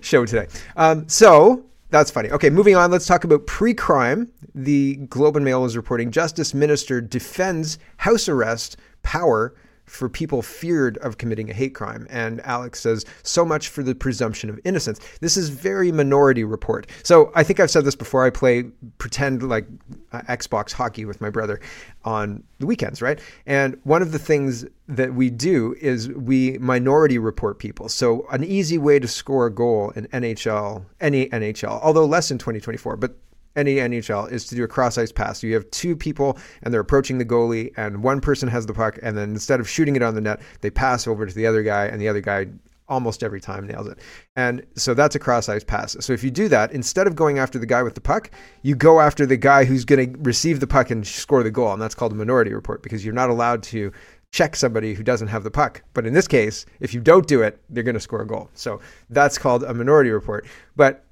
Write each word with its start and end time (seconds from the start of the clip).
show 0.00 0.24
today. 0.24 0.46
Um, 0.76 1.08
so 1.08 1.64
that's 1.90 2.10
funny. 2.10 2.30
Okay, 2.30 2.50
moving 2.50 2.76
on. 2.76 2.90
Let's 2.90 3.06
talk 3.06 3.24
about 3.24 3.46
pre-crime. 3.46 4.30
The 4.54 4.96
Globe 4.96 5.36
and 5.36 5.44
Mail 5.44 5.64
is 5.64 5.76
reporting 5.76 6.10
Justice 6.10 6.52
Minister 6.52 7.00
defends 7.00 7.78
house 7.98 8.28
arrest 8.28 8.76
power 9.02 9.54
for 9.88 10.08
people 10.08 10.42
feared 10.42 10.98
of 10.98 11.18
committing 11.18 11.50
a 11.50 11.52
hate 11.52 11.74
crime. 11.74 12.06
And 12.10 12.40
Alex 12.42 12.80
says, 12.80 13.04
so 13.22 13.44
much 13.44 13.68
for 13.68 13.82
the 13.82 13.94
presumption 13.94 14.50
of 14.50 14.60
innocence. 14.64 15.00
This 15.20 15.36
is 15.36 15.48
very 15.48 15.90
minority 15.90 16.44
report. 16.44 16.86
So 17.02 17.32
I 17.34 17.42
think 17.42 17.60
I've 17.60 17.70
said 17.70 17.84
this 17.84 17.96
before. 17.96 18.24
I 18.24 18.30
play 18.30 18.64
pretend 18.98 19.42
like 19.42 19.66
uh, 20.12 20.20
Xbox 20.22 20.72
hockey 20.72 21.04
with 21.04 21.20
my 21.20 21.30
brother 21.30 21.60
on 22.04 22.42
the 22.58 22.66
weekends, 22.66 23.02
right? 23.02 23.20
And 23.46 23.78
one 23.84 24.02
of 24.02 24.12
the 24.12 24.18
things 24.18 24.64
that 24.88 25.14
we 25.14 25.30
do 25.30 25.74
is 25.80 26.08
we 26.08 26.58
minority 26.58 27.18
report 27.18 27.58
people. 27.58 27.88
So 27.88 28.26
an 28.30 28.44
easy 28.44 28.78
way 28.78 28.98
to 28.98 29.08
score 29.08 29.46
a 29.46 29.50
goal 29.52 29.90
in 29.90 30.06
NHL, 30.08 30.84
any 31.00 31.28
NHL, 31.28 31.80
although 31.82 32.06
less 32.06 32.30
in 32.30 32.38
2024, 32.38 32.96
but 32.96 33.16
any 33.56 33.76
NHL 33.76 34.30
is 34.30 34.46
to 34.46 34.54
do 34.54 34.64
a 34.64 34.68
cross 34.68 34.98
ice 34.98 35.12
pass. 35.12 35.42
You 35.42 35.54
have 35.54 35.70
two 35.70 35.96
people 35.96 36.38
and 36.62 36.72
they're 36.72 36.80
approaching 36.80 37.18
the 37.18 37.24
goalie, 37.24 37.72
and 37.76 38.02
one 38.02 38.20
person 38.20 38.48
has 38.48 38.66
the 38.66 38.74
puck, 38.74 38.98
and 39.02 39.16
then 39.16 39.30
instead 39.30 39.60
of 39.60 39.68
shooting 39.68 39.96
it 39.96 40.02
on 40.02 40.14
the 40.14 40.20
net, 40.20 40.40
they 40.60 40.70
pass 40.70 41.06
over 41.06 41.26
to 41.26 41.34
the 41.34 41.46
other 41.46 41.62
guy, 41.62 41.86
and 41.86 42.00
the 42.00 42.08
other 42.08 42.20
guy 42.20 42.46
almost 42.88 43.22
every 43.22 43.40
time 43.40 43.66
nails 43.66 43.86
it. 43.86 43.98
And 44.36 44.64
so 44.74 44.94
that's 44.94 45.14
a 45.14 45.18
cross 45.18 45.48
ice 45.48 45.64
pass. 45.64 45.96
So 46.00 46.12
if 46.12 46.24
you 46.24 46.30
do 46.30 46.48
that, 46.48 46.72
instead 46.72 47.06
of 47.06 47.14
going 47.14 47.38
after 47.38 47.58
the 47.58 47.66
guy 47.66 47.82
with 47.82 47.94
the 47.94 48.00
puck, 48.00 48.30
you 48.62 48.74
go 48.74 49.00
after 49.00 49.26
the 49.26 49.36
guy 49.36 49.64
who's 49.64 49.84
going 49.84 50.14
to 50.14 50.18
receive 50.20 50.60
the 50.60 50.66
puck 50.66 50.90
and 50.90 51.06
score 51.06 51.42
the 51.42 51.50
goal. 51.50 51.72
And 51.72 51.82
that's 51.82 51.94
called 51.94 52.12
a 52.12 52.16
minority 52.16 52.52
report 52.52 52.82
because 52.82 53.04
you're 53.04 53.14
not 53.14 53.30
allowed 53.30 53.62
to 53.64 53.92
check 54.32 54.56
somebody 54.56 54.94
who 54.94 55.02
doesn't 55.02 55.28
have 55.28 55.44
the 55.44 55.50
puck. 55.50 55.82
But 55.94 56.06
in 56.06 56.14
this 56.14 56.28
case, 56.28 56.66
if 56.80 56.94
you 56.94 57.00
don't 57.00 57.26
do 57.26 57.42
it, 57.42 57.60
they're 57.68 57.82
going 57.82 57.94
to 57.94 58.00
score 58.00 58.22
a 58.22 58.26
goal. 58.26 58.50
So 58.54 58.80
that's 59.10 59.38
called 59.38 59.64
a 59.64 59.74
minority 59.74 60.10
report. 60.10 60.46
But 60.76 61.04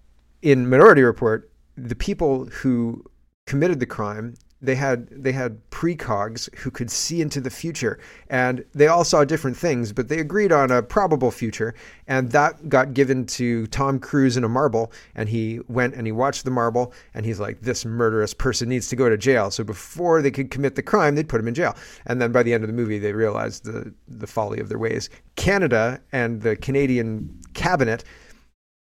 in 0.43 0.69
minority 0.69 1.03
report, 1.03 1.51
the 1.77 1.97
people 1.97 2.47
who 2.47 3.05
committed 3.47 3.81
the 3.81 3.87
crime 3.87 4.35
they 4.63 4.75
had 4.75 5.09
they 5.11 5.33
had 5.33 5.59
precogs 5.71 6.53
who 6.57 6.71
could 6.71 6.91
see 6.91 7.21
into 7.21 7.41
the 7.41 7.51
future 7.51 7.99
and 8.31 8.65
they 8.75 8.87
all 8.87 9.05
saw 9.05 9.23
different 9.23 9.57
things 9.57 9.93
but 9.93 10.09
they 10.09 10.19
agreed 10.19 10.51
on 10.51 10.71
a 10.71 10.83
probable 10.83 11.31
future 11.31 11.75
and 12.09 12.33
that 12.33 12.69
got 12.69 12.95
given 12.95 13.27
to 13.27 13.67
Tom 13.69 13.99
Cruise 13.99 14.37
in 14.37 14.45
a 14.45 14.49
marble 14.49 14.93
and 15.15 15.29
he 15.29 15.61
went 15.69 15.95
and 15.95 16.07
he 16.07 16.13
watched 16.13 16.45
the 16.45 16.51
marble 16.51 16.93
and 17.13 17.27
he's 17.27 17.39
like 17.39 17.61
this 17.61 17.85
murderous 17.85 18.33
person 18.33 18.69
needs 18.69 18.89
to 18.89 18.97
go 18.97 19.09
to 19.11 19.19
jail. 19.19 19.51
So 19.51 19.63
before 19.63 20.23
they 20.23 20.31
could 20.31 20.51
commit 20.51 20.75
the 20.75 20.83
crime 20.83 21.15
they'd 21.15 21.29
put 21.29 21.41
him 21.41 21.49
in 21.49 21.55
jail. 21.55 21.77
And 22.07 22.21
then 22.21 22.33
by 22.33 22.43
the 22.43 22.55
end 22.55 22.65
of 22.65 22.69
the 22.69 22.75
movie 22.75 22.99
they 22.99 23.13
realized 23.13 23.65
the 23.65 23.93
the 24.09 24.27
folly 24.27 24.59
of 24.61 24.69
their 24.69 24.79
ways. 24.79 25.11
Canada 25.37 26.01
and 26.13 26.41
the 26.41 26.57
Canadian 26.57 27.41
cabinet 27.53 28.05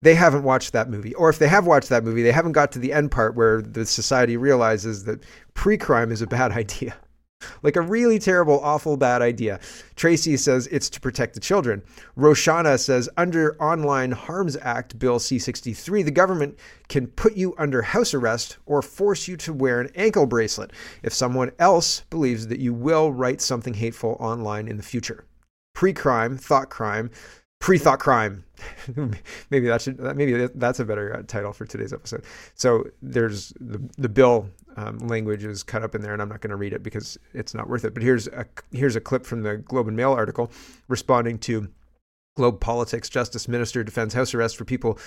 they 0.02 0.14
haven't 0.14 0.44
watched 0.44 0.72
that 0.72 0.88
movie. 0.88 1.14
Or 1.14 1.28
if 1.28 1.38
they 1.38 1.48
have 1.48 1.66
watched 1.66 1.88
that 1.88 2.04
movie, 2.04 2.22
they 2.22 2.32
haven't 2.32 2.52
got 2.52 2.72
to 2.72 2.78
the 2.78 2.92
end 2.92 3.10
part 3.10 3.34
where 3.34 3.60
the 3.62 3.84
society 3.84 4.36
realizes 4.36 5.04
that 5.04 5.24
pre 5.54 5.76
crime 5.76 6.12
is 6.12 6.22
a 6.22 6.26
bad 6.26 6.52
idea. 6.64 6.96
Like 7.62 7.76
a 7.76 7.80
really 7.80 8.18
terrible, 8.18 8.58
awful, 8.60 8.96
bad 8.96 9.22
idea. 9.22 9.60
Tracy 9.94 10.36
says 10.36 10.66
it's 10.68 10.90
to 10.90 11.00
protect 11.00 11.34
the 11.34 11.40
children. 11.40 11.82
Roshana 12.16 12.80
says 12.80 13.08
under 13.16 13.56
Online 13.62 14.10
Harms 14.10 14.56
Act 14.56 14.98
Bill 14.98 15.20
C 15.20 15.38
63, 15.38 16.02
the 16.02 16.10
government 16.10 16.58
can 16.88 17.06
put 17.06 17.36
you 17.36 17.54
under 17.56 17.80
house 17.82 18.12
arrest 18.12 18.58
or 18.66 18.82
force 18.82 19.28
you 19.28 19.36
to 19.36 19.52
wear 19.52 19.80
an 19.80 19.90
ankle 19.94 20.26
bracelet 20.26 20.72
if 21.04 21.12
someone 21.12 21.52
else 21.60 22.00
believes 22.10 22.48
that 22.48 22.58
you 22.58 22.74
will 22.74 23.12
write 23.12 23.40
something 23.40 23.74
hateful 23.74 24.16
online 24.18 24.66
in 24.66 24.76
the 24.76 24.82
future. 24.82 25.24
Pre 25.74 25.92
crime, 25.92 26.36
thought 26.36 26.70
crime, 26.70 27.08
pre-thought 27.60 28.00
crime. 28.00 28.44
maybe 29.50 29.66
that 29.66 29.82
should 29.82 29.98
maybe 30.16 30.48
that's 30.54 30.80
a 30.80 30.84
better 30.84 31.16
uh, 31.16 31.22
title 31.26 31.52
for 31.52 31.64
today's 31.66 31.92
episode. 31.92 32.24
So 32.54 32.84
there's 33.02 33.52
the 33.60 33.80
the 33.96 34.08
bill 34.08 34.48
um, 34.76 34.98
language 34.98 35.44
is 35.44 35.62
cut 35.62 35.82
up 35.82 35.94
in 35.94 36.02
there, 36.02 36.12
and 36.12 36.22
I'm 36.22 36.28
not 36.28 36.40
going 36.40 36.50
to 36.50 36.56
read 36.56 36.72
it 36.72 36.82
because 36.82 37.18
it's 37.34 37.54
not 37.54 37.68
worth 37.68 37.84
it. 37.84 37.94
But 37.94 38.02
here's 38.02 38.26
a 38.28 38.46
here's 38.72 38.96
a 38.96 39.00
clip 39.00 39.26
from 39.26 39.42
the 39.42 39.56
Globe 39.56 39.88
and 39.88 39.96
Mail 39.96 40.12
article 40.12 40.50
responding 40.88 41.38
to 41.40 41.68
Globe 42.36 42.60
Politics. 42.60 43.08
Justice 43.08 43.48
Minister 43.48 43.82
defends 43.82 44.14
house 44.14 44.34
arrest 44.34 44.56
for 44.56 44.64
people 44.64 44.98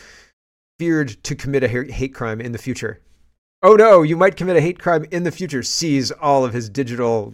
feared 0.80 1.10
to 1.24 1.36
commit 1.36 1.64
a 1.64 1.68
hate 1.68 2.14
crime 2.14 2.42
in 2.42 2.52
the 2.52 2.58
future. 2.58 3.02
Oh 3.64 3.76
no, 3.76 4.02
you 4.02 4.18
might 4.18 4.36
commit 4.36 4.58
a 4.58 4.62
hate 4.62 4.80
crime 4.80 5.06
in 5.12 5.24
the 5.24 5.32
future. 5.32 5.62
Seize 5.62 6.12
all 6.12 6.44
of 6.44 6.54
his 6.54 6.70
digital 6.70 7.34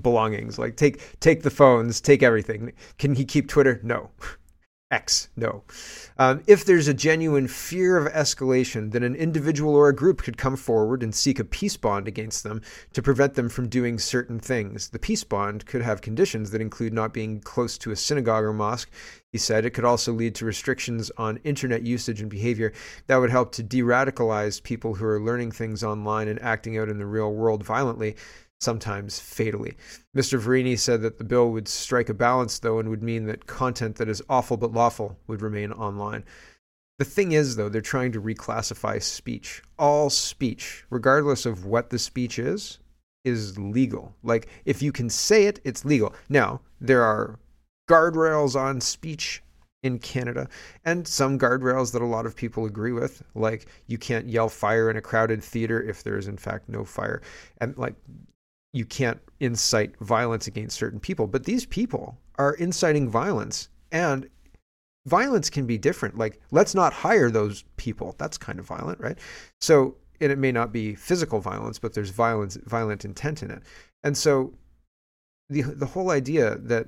belongings. 0.00 0.58
Like 0.58 0.76
take 0.76 1.18
take 1.20 1.42
the 1.42 1.50
phones, 1.50 2.00
take 2.00 2.22
everything. 2.22 2.72
Can 2.98 3.14
he 3.14 3.24
keep 3.24 3.48
Twitter? 3.48 3.80
No. 3.82 4.10
X, 4.90 5.28
no. 5.36 5.64
Um, 6.16 6.42
if 6.46 6.64
there's 6.64 6.88
a 6.88 6.94
genuine 6.94 7.46
fear 7.46 7.98
of 7.98 8.10
escalation, 8.10 8.90
then 8.90 9.02
an 9.02 9.14
individual 9.14 9.74
or 9.74 9.90
a 9.90 9.94
group 9.94 10.22
could 10.22 10.38
come 10.38 10.56
forward 10.56 11.02
and 11.02 11.14
seek 11.14 11.38
a 11.38 11.44
peace 11.44 11.76
bond 11.76 12.08
against 12.08 12.42
them 12.42 12.62
to 12.94 13.02
prevent 13.02 13.34
them 13.34 13.50
from 13.50 13.68
doing 13.68 13.98
certain 13.98 14.40
things. 14.40 14.88
The 14.88 14.98
peace 14.98 15.24
bond 15.24 15.66
could 15.66 15.82
have 15.82 16.00
conditions 16.00 16.52
that 16.52 16.62
include 16.62 16.94
not 16.94 17.12
being 17.12 17.40
close 17.40 17.76
to 17.78 17.90
a 17.90 17.96
synagogue 17.96 18.44
or 18.44 18.54
mosque. 18.54 18.90
He 19.30 19.36
said 19.36 19.66
it 19.66 19.70
could 19.74 19.84
also 19.84 20.10
lead 20.14 20.34
to 20.36 20.46
restrictions 20.46 21.10
on 21.18 21.36
internet 21.44 21.82
usage 21.82 22.22
and 22.22 22.30
behavior 22.30 22.72
that 23.08 23.18
would 23.18 23.30
help 23.30 23.52
to 23.52 23.62
de 23.62 23.82
radicalize 23.82 24.62
people 24.62 24.94
who 24.94 25.04
are 25.04 25.20
learning 25.20 25.52
things 25.52 25.84
online 25.84 26.28
and 26.28 26.40
acting 26.40 26.78
out 26.78 26.88
in 26.88 26.96
the 26.96 27.04
real 27.04 27.34
world 27.34 27.62
violently 27.62 28.16
sometimes 28.60 29.20
fatally. 29.20 29.76
Mr. 30.16 30.40
Virani 30.40 30.78
said 30.78 31.02
that 31.02 31.18
the 31.18 31.24
bill 31.24 31.50
would 31.50 31.68
strike 31.68 32.08
a 32.08 32.14
balance, 32.14 32.58
though, 32.58 32.78
and 32.78 32.88
would 32.88 33.02
mean 33.02 33.26
that 33.26 33.46
content 33.46 33.96
that 33.96 34.08
is 34.08 34.22
awful 34.28 34.56
but 34.56 34.72
lawful 34.72 35.16
would 35.26 35.42
remain 35.42 35.72
online. 35.72 36.24
The 36.98 37.04
thing 37.04 37.32
is, 37.32 37.56
though, 37.56 37.68
they're 37.68 37.80
trying 37.80 38.12
to 38.12 38.20
reclassify 38.20 39.00
speech. 39.02 39.62
All 39.78 40.10
speech, 40.10 40.84
regardless 40.90 41.46
of 41.46 41.64
what 41.64 41.90
the 41.90 41.98
speech 41.98 42.38
is, 42.38 42.78
is 43.24 43.56
legal. 43.58 44.16
Like, 44.24 44.48
if 44.64 44.82
you 44.82 44.90
can 44.90 45.08
say 45.08 45.44
it, 45.44 45.60
it's 45.64 45.84
legal. 45.84 46.12
Now, 46.28 46.60
there 46.80 47.02
are 47.04 47.38
guardrails 47.88 48.56
on 48.56 48.80
speech 48.80 49.42
in 49.82 49.98
Canada, 50.00 50.48
and 50.84 51.06
some 51.06 51.38
guardrails 51.38 51.92
that 51.92 52.02
a 52.02 52.06
lot 52.06 52.26
of 52.26 52.34
people 52.34 52.64
agree 52.64 52.92
with, 52.92 53.22
like 53.34 53.66
you 53.86 53.96
can't 53.96 54.28
yell 54.28 54.48
fire 54.48 54.90
in 54.90 54.96
a 54.96 55.00
crowded 55.00 55.42
theater 55.42 55.80
if 55.80 56.02
there 56.02 56.18
is 56.18 56.26
in 56.26 56.36
fact 56.36 56.68
no 56.68 56.84
fire, 56.84 57.22
and 57.60 57.76
like 57.78 57.94
you 58.78 58.84
can't 58.84 59.20
incite 59.40 59.98
violence 59.98 60.46
against 60.46 60.78
certain 60.78 61.00
people. 61.00 61.26
But 61.26 61.44
these 61.44 61.66
people 61.66 62.16
are 62.38 62.54
inciting 62.54 63.10
violence, 63.10 63.68
and 63.90 64.28
violence 65.06 65.50
can 65.50 65.66
be 65.66 65.76
different. 65.76 66.16
Like, 66.16 66.40
let's 66.52 66.76
not 66.76 66.92
hire 66.92 67.28
those 67.28 67.64
people. 67.76 68.14
That's 68.18 68.38
kind 68.38 68.60
of 68.60 68.66
violent, 68.66 69.00
right? 69.00 69.18
So, 69.60 69.96
and 70.20 70.30
it 70.30 70.38
may 70.38 70.52
not 70.52 70.72
be 70.72 70.94
physical 70.94 71.40
violence, 71.40 71.80
but 71.80 71.92
there's 71.92 72.10
violence, 72.10 72.56
violent 72.66 73.04
intent 73.04 73.42
in 73.42 73.50
it. 73.50 73.62
And 74.04 74.16
so, 74.16 74.54
the 75.48 75.62
the 75.62 75.86
whole 75.86 76.10
idea 76.10 76.56
that 76.58 76.86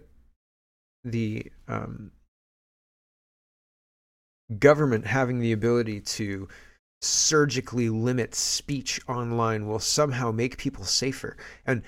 the 1.03 1.51
um, 1.67 2.13
government 4.61 5.07
having 5.07 5.41
the 5.41 5.51
ability 5.51 6.01
to 6.03 6.47
surgically 7.01 7.89
limit 7.89 8.35
speech 8.35 9.01
online 9.09 9.67
will 9.67 9.79
somehow 9.79 10.31
make 10.31 10.59
people 10.59 10.85
safer. 10.85 11.37
And 11.67 11.83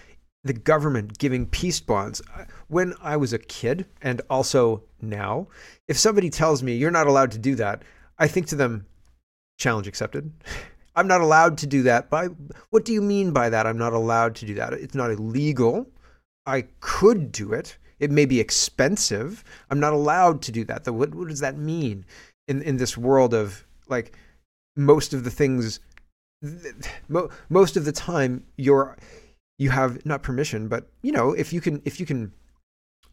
the 0.45 0.53
government 0.53 1.19
giving 1.19 1.47
peace 1.47 1.81
bonds. 1.81 2.21
When 2.69 2.95
I 3.01 3.17
was 3.17 3.33
a 3.33 3.39
kid, 3.39 3.87
and 4.01 4.21
also 4.29 4.83
now, 5.01 5.49
if 5.89 5.99
somebody 5.99 6.31
tells 6.31 6.63
me 6.63 6.75
you're 6.75 6.91
not 6.91 7.07
allowed 7.07 7.31
to 7.33 7.39
do 7.39 7.55
that, 7.57 7.83
I 8.19 8.27
think 8.29 8.47
to 8.49 8.57
them, 8.57 8.87
challenge 9.59 9.87
accepted. 9.87 10.33
I'm 10.95 11.07
not 11.07 11.23
allowed 11.23 11.57
to 11.59 11.67
do 11.67 11.83
that. 11.85 12.11
By 12.11 12.27
what 12.71 12.85
do 12.85 12.93
you 12.93 13.01
mean 13.01 13.33
by 13.33 13.49
that? 13.49 13.67
I'm 13.67 13.79
not 13.79 13.95
allowed 13.95 14.35
to 14.37 14.47
do 14.47 14.55
that. 14.55 14.75
It's 14.75 14.95
not 14.95 15.11
illegal. 15.11 15.87
I 16.45 16.67
could 16.81 17.33
do 17.33 17.53
it. 17.53 17.79
It 17.99 18.11
may 18.11 18.27
be 18.27 18.41
expensive. 18.41 19.43
I'm 19.71 19.81
not 19.81 19.95
allowed 19.95 20.43
to 20.43 20.53
do 20.53 20.65
that. 20.65 20.87
What, 20.87 21.15
what 21.15 21.29
does 21.29 21.41
that 21.41 21.57
mean 21.57 22.05
in 22.47 22.61
in 22.61 22.77
this 22.77 22.99
world 22.99 23.33
of 23.33 23.65
like 23.89 24.13
most 24.77 25.13
of 25.13 25.25
the 25.25 25.31
things 25.31 25.81
most 27.49 27.77
of 27.77 27.85
the 27.85 27.93
time 27.93 28.45
you're 28.57 28.97
you 29.59 29.71
have 29.71 30.05
not 30.05 30.23
permission 30.23 30.67
but 30.67 30.89
you 31.03 31.13
know 31.13 31.33
if 31.33 31.53
you 31.53 31.61
can 31.61 31.81
if 31.85 32.01
you 32.01 32.07
can 32.07 32.33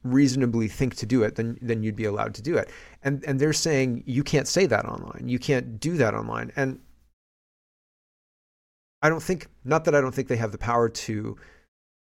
reasonably 0.04 0.68
think 0.68 0.96
to 0.96 1.06
do 1.06 1.24
it 1.24 1.36
then 1.36 1.58
then 1.62 1.84
you'd 1.84 1.96
be 1.96 2.06
allowed 2.06 2.34
to 2.34 2.42
do 2.42 2.56
it. 2.58 2.70
And 3.04 3.24
and 3.26 3.40
they're 3.40 3.54
saying 3.54 4.04
you 4.06 4.24
can't 4.24 4.48
say 4.48 4.66
that 4.66 4.86
online. 4.86 5.28
You 5.28 5.40
can't 5.40 5.80
do 5.80 5.98
that 5.98 6.14
online. 6.14 6.52
And 6.56 6.80
i 9.02 9.10
don't 9.10 9.24
think 9.24 9.48
not 9.64 9.86
that 9.86 9.96
i 9.96 10.02
don't 10.02 10.14
think 10.14 10.28
they 10.28 10.36
have 10.36 10.52
the 10.52 10.58
power 10.58 10.90
to 10.90 11.38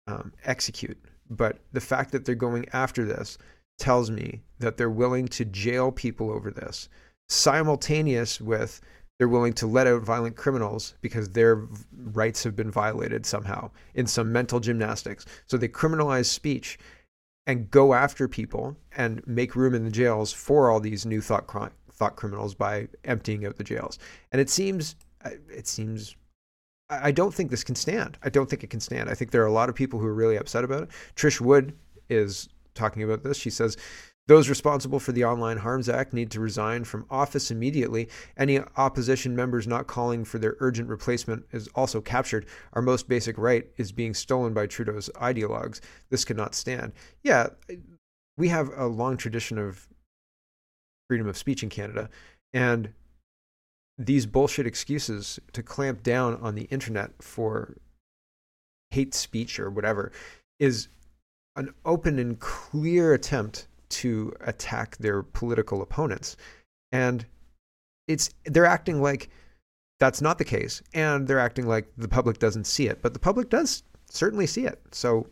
um, 0.07 0.33
execute 0.45 0.99
but 1.31 1.59
the 1.73 1.81
fact 1.81 2.13
that 2.13 2.25
they're 2.25 2.35
going 2.35 2.67
after 2.73 3.05
this 3.05 3.39
tells 3.79 4.11
me 4.11 4.43
that 4.59 4.77
they're 4.77 4.91
willing 4.91 5.29
to 5.29 5.45
jail 5.45 5.93
people 5.93 6.31
over 6.31 6.51
this 6.51 6.89
simultaneous 7.29 8.41
with 8.41 8.81
they're 9.19 9.29
willing 9.29 9.53
to 9.55 9.67
let 9.67 9.87
out 9.87 10.03
violent 10.03 10.37
criminals 10.37 10.95
because 11.01 11.31
their 11.31 11.67
rights 12.13 12.45
have 12.45 12.55
been 12.55 12.71
violated 12.71 13.27
somehow 13.27 13.71
in 13.95 14.07
some 14.07 14.33
mental 14.33 14.61
gymnastics. 14.61 15.27
So 15.47 15.57
they 15.57 15.69
criminalize 15.69 16.27
speech 16.27 16.79
and 17.47 17.71
go 17.71 17.95
after 17.95 18.29
people 18.29 18.77
and 18.97 19.27
make 19.27 19.57
room 19.57 19.75
in 19.75 19.85
the 19.85 19.91
jails 19.91 20.33
for 20.33 20.71
all 20.71 20.81
these 20.81 21.05
new 21.05 21.21
thought 21.21 21.47
thought 21.91 22.15
criminals 22.15 22.55
by 22.55 22.87
emptying 23.05 23.45
out 23.45 23.57
the 23.57 23.65
jails. 23.65 23.99
And 24.31 24.41
it 24.41 24.49
seems, 24.49 24.95
it 25.25 25.67
seems, 25.67 26.15
I 26.91 27.11
don't 27.11 27.35
think 27.35 27.51
this 27.51 27.65
can 27.65 27.75
stand. 27.75 28.19
I 28.23 28.29
don't 28.29 28.49
think 28.49 28.63
it 28.63 28.71
can 28.71 28.81
stand. 28.81 29.11
I 29.11 29.15
think 29.15 29.33
there 29.33 29.43
are 29.43 29.47
a 29.47 29.53
lot 29.53 29.69
of 29.69 29.75
people 29.75 29.99
who 29.99 30.07
are 30.07 30.15
really 30.15 30.37
upset 30.37 30.63
about 30.63 30.85
it. 30.85 30.91
Trish 31.17 31.41
Wood 31.41 31.77
is 32.09 32.49
talking 32.75 33.03
about 33.03 33.25
this. 33.25 33.37
She 33.37 33.51
says, 33.51 33.77
those 34.29 34.51
responsible 34.51 35.01
for 35.01 35.13
the 35.13 35.25
Online 35.25 35.57
Harms 35.57 35.89
Act 35.89 36.13
need 36.13 36.31
to 36.31 36.41
resign 36.41 36.85
from 36.85 37.07
office 37.11 37.51
immediately. 37.51 38.09
Any 38.37 38.61
opposition 38.77 39.35
members 39.35 39.67
not 39.67 39.87
calling 39.87 40.23
for 40.23 40.39
their 40.39 40.55
urgent 40.61 40.91
replacement 40.91 41.47
is 41.51 41.67
also 41.75 42.03
captured. 42.03 42.45
Our 42.75 42.83
most 42.83 43.09
basic 43.09 43.39
right 43.39 43.67
is 43.79 43.91
being 43.91 44.13
stolen 44.13 44.53
by 44.53 44.67
Trudeau's 44.67 45.09
ideologues. 45.17 45.81
This 46.11 46.27
cannot 46.27 46.55
stand. 46.55 46.93
Yeah, 47.23 47.49
we 48.37 48.49
have 48.49 48.71
a 48.77 48.87
long 48.87 49.17
tradition 49.17 49.57
of 49.59 49.89
freedom 51.09 51.27
of 51.27 51.39
speech 51.39 51.63
in 51.63 51.71
Canada. 51.71 52.11
And 52.53 52.91
these 53.97 54.27
bullshit 54.27 54.67
excuses 54.67 55.41
to 55.55 55.63
clamp 55.63 56.03
down 56.03 56.39
on 56.43 56.55
the 56.55 56.65
internet 56.65 57.23
for 57.23 57.79
hate 58.91 59.15
speech 59.15 59.59
or 59.59 59.71
whatever 59.71 60.13
is 60.61 60.89
an 61.57 61.73
open 61.87 62.19
and 62.19 62.39
clear 62.39 63.15
attempt 63.15 63.67
to 63.91 64.33
attack 64.41 64.97
their 64.99 65.23
political 65.23 65.83
opponents. 65.83 66.37
And 66.93 67.25
it's 68.07 68.31
they're 68.45 68.67
acting 68.67 69.03
like 69.03 69.31
that's 70.01 70.23
not 70.23 70.39
the 70.39 70.45
case 70.45 70.83
and 70.95 71.27
they're 71.27 71.39
acting 71.39 71.67
like 71.67 71.89
the 71.97 72.09
public 72.09 72.39
doesn't 72.39 72.65
see 72.65 72.87
it, 72.87 73.03
but 73.03 73.13
the 73.13 73.19
public 73.19 73.51
does 73.51 73.83
certainly 74.11 74.47
see 74.47 74.65
it. 74.65 74.81
So 74.93 75.27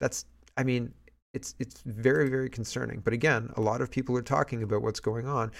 that's 0.00 0.24
I 0.56 0.64
mean, 0.64 0.92
it's 1.34 1.54
it's 1.58 1.82
very 1.82 2.28
very 2.28 2.48
concerning. 2.48 3.00
But 3.00 3.12
again, 3.12 3.50
a 3.56 3.60
lot 3.60 3.80
of 3.80 3.90
people 3.90 4.16
are 4.16 4.22
talking 4.22 4.62
about 4.62 4.82
what's 4.82 5.00
going 5.00 5.26
on. 5.26 5.52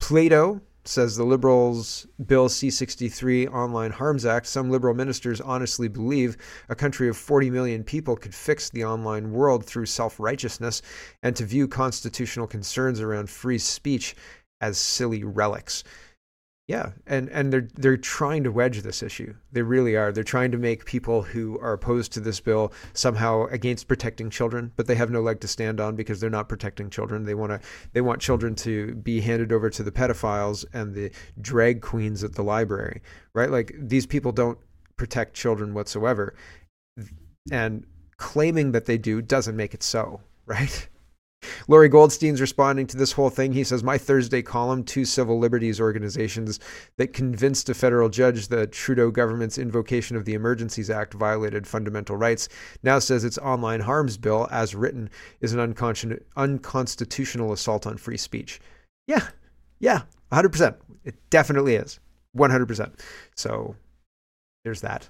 Plato 0.00 0.60
says 0.88 1.16
the 1.16 1.24
Liberals' 1.24 2.06
Bill 2.26 2.48
C 2.48 2.70
63 2.70 3.46
Online 3.48 3.90
Harms 3.90 4.24
Act. 4.24 4.46
Some 4.46 4.70
Liberal 4.70 4.94
ministers 4.94 5.38
honestly 5.38 5.86
believe 5.86 6.38
a 6.70 6.74
country 6.74 7.10
of 7.10 7.16
40 7.16 7.50
million 7.50 7.84
people 7.84 8.16
could 8.16 8.34
fix 8.34 8.70
the 8.70 8.84
online 8.84 9.30
world 9.30 9.66
through 9.66 9.84
self 9.84 10.18
righteousness 10.18 10.80
and 11.22 11.36
to 11.36 11.44
view 11.44 11.68
constitutional 11.68 12.46
concerns 12.46 13.00
around 13.00 13.28
free 13.28 13.58
speech 13.58 14.16
as 14.62 14.78
silly 14.78 15.24
relics. 15.24 15.84
Yeah, 16.68 16.90
and 17.06 17.30
and 17.30 17.50
they're 17.50 17.66
they're 17.76 17.96
trying 17.96 18.44
to 18.44 18.52
wedge 18.52 18.82
this 18.82 19.02
issue. 19.02 19.34
They 19.52 19.62
really 19.62 19.96
are. 19.96 20.12
They're 20.12 20.22
trying 20.22 20.50
to 20.50 20.58
make 20.58 20.84
people 20.84 21.22
who 21.22 21.58
are 21.60 21.72
opposed 21.72 22.12
to 22.12 22.20
this 22.20 22.40
bill 22.40 22.74
somehow 22.92 23.46
against 23.46 23.88
protecting 23.88 24.28
children, 24.28 24.70
but 24.76 24.86
they 24.86 24.94
have 24.94 25.10
no 25.10 25.22
leg 25.22 25.40
to 25.40 25.48
stand 25.48 25.80
on 25.80 25.96
because 25.96 26.20
they're 26.20 26.28
not 26.28 26.50
protecting 26.50 26.90
children. 26.90 27.24
They 27.24 27.34
want 27.34 27.52
to 27.52 27.60
they 27.94 28.02
want 28.02 28.20
children 28.20 28.54
to 28.56 28.94
be 28.96 29.22
handed 29.22 29.50
over 29.50 29.70
to 29.70 29.82
the 29.82 29.90
pedophiles 29.90 30.66
and 30.74 30.94
the 30.94 31.10
drag 31.40 31.80
queens 31.80 32.22
at 32.22 32.34
the 32.34 32.44
library, 32.44 33.00
right? 33.32 33.50
Like 33.50 33.74
these 33.74 34.04
people 34.04 34.30
don't 34.30 34.58
protect 34.98 35.32
children 35.32 35.72
whatsoever. 35.72 36.34
And 37.50 37.86
claiming 38.18 38.72
that 38.72 38.84
they 38.84 38.98
do 38.98 39.22
doesn't 39.22 39.56
make 39.56 39.72
it 39.72 39.82
so, 39.82 40.20
right? 40.46 40.86
Lorrie 41.68 41.90
Goldstein's 41.90 42.40
responding 42.40 42.86
to 42.86 42.96
this 42.96 43.12
whole 43.12 43.28
thing. 43.28 43.52
He 43.52 43.62
says, 43.62 43.84
My 43.84 43.98
Thursday 43.98 44.40
column, 44.40 44.82
two 44.82 45.04
civil 45.04 45.38
liberties 45.38 45.80
organizations 45.80 46.58
that 46.96 47.12
convinced 47.12 47.68
a 47.68 47.74
federal 47.74 48.08
judge 48.08 48.48
the 48.48 48.66
Trudeau 48.66 49.10
government's 49.10 49.58
invocation 49.58 50.16
of 50.16 50.24
the 50.24 50.32
Emergencies 50.32 50.88
Act 50.88 51.12
violated 51.12 51.66
fundamental 51.66 52.16
rights, 52.16 52.48
now 52.82 52.98
says 52.98 53.22
its 53.22 53.36
online 53.38 53.80
harms 53.80 54.16
bill, 54.16 54.48
as 54.50 54.74
written, 54.74 55.10
is 55.42 55.52
an 55.52 55.60
unconstitutional 56.36 57.52
assault 57.52 57.86
on 57.86 57.98
free 57.98 58.16
speech. 58.16 58.60
Yeah, 59.06 59.28
yeah, 59.78 60.02
100%. 60.32 60.74
It 61.04 61.16
definitely 61.28 61.74
is. 61.74 62.00
100%. 62.34 62.98
So 63.36 63.76
there's 64.64 64.80
that. 64.80 65.08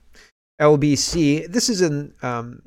LBC, 0.61 1.47
this 1.51 1.69
is 1.69 1.83
in. 1.83 2.13
Um, 2.23 2.63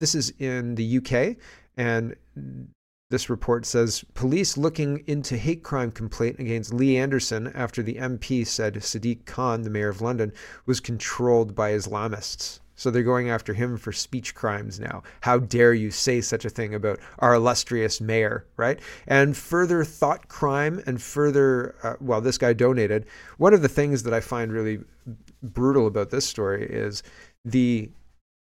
this 0.00 0.14
is 0.14 0.30
in 0.38 0.74
the 0.74 0.98
UK, 0.98 1.36
and 1.78 2.14
this 3.08 3.30
report 3.30 3.64
says 3.64 4.04
police 4.14 4.56
looking 4.56 5.04
into 5.06 5.36
hate 5.36 5.62
crime 5.62 5.92
complaint 5.92 6.40
against 6.40 6.74
Lee 6.74 6.96
Anderson 6.96 7.52
after 7.54 7.82
the 7.82 7.94
MP 7.94 8.44
said 8.46 8.74
Sadiq 8.74 9.24
Khan, 9.24 9.62
the 9.62 9.70
mayor 9.70 9.88
of 9.88 10.00
London, 10.00 10.32
was 10.66 10.80
controlled 10.80 11.54
by 11.54 11.70
Islamists. 11.70 12.60
So 12.74 12.90
they're 12.90 13.02
going 13.02 13.30
after 13.30 13.54
him 13.54 13.78
for 13.78 13.90
speech 13.90 14.34
crimes 14.34 14.78
now. 14.78 15.02
How 15.22 15.38
dare 15.38 15.72
you 15.72 15.90
say 15.90 16.20
such 16.20 16.44
a 16.44 16.50
thing 16.50 16.74
about 16.74 16.98
our 17.20 17.34
illustrious 17.34 18.02
mayor, 18.02 18.44
right? 18.58 18.78
And 19.06 19.34
further 19.34 19.82
thought 19.82 20.28
crime 20.28 20.82
and 20.86 21.00
further, 21.00 21.74
uh, 21.82 21.94
well, 22.00 22.20
this 22.20 22.36
guy 22.36 22.52
donated. 22.52 23.06
One 23.38 23.54
of 23.54 23.62
the 23.62 23.68
things 23.68 24.02
that 24.02 24.12
I 24.12 24.20
find 24.20 24.52
really 24.52 24.80
brutal 25.42 25.86
about 25.86 26.10
this 26.10 26.26
story 26.26 26.66
is 26.68 27.02
the 27.46 27.90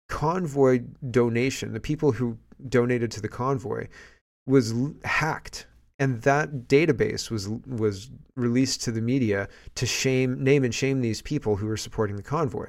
convoy 0.08 0.82
donation, 1.10 1.74
the 1.74 1.80
people 1.80 2.12
who 2.12 2.38
donated 2.68 3.10
to 3.10 3.20
the 3.20 3.28
convoy 3.28 3.88
was 4.46 4.74
hacked. 5.04 5.66
And 5.98 6.22
that 6.22 6.66
database 6.68 7.30
was 7.30 7.48
was 7.48 8.10
released 8.34 8.82
to 8.82 8.92
the 8.92 9.00
media 9.00 9.48
to 9.76 9.86
shame 9.86 10.42
name 10.42 10.64
and 10.64 10.74
shame 10.74 11.00
these 11.00 11.22
people 11.22 11.56
who 11.56 11.66
were 11.66 11.76
supporting 11.76 12.16
the 12.16 12.22
convoy. 12.22 12.68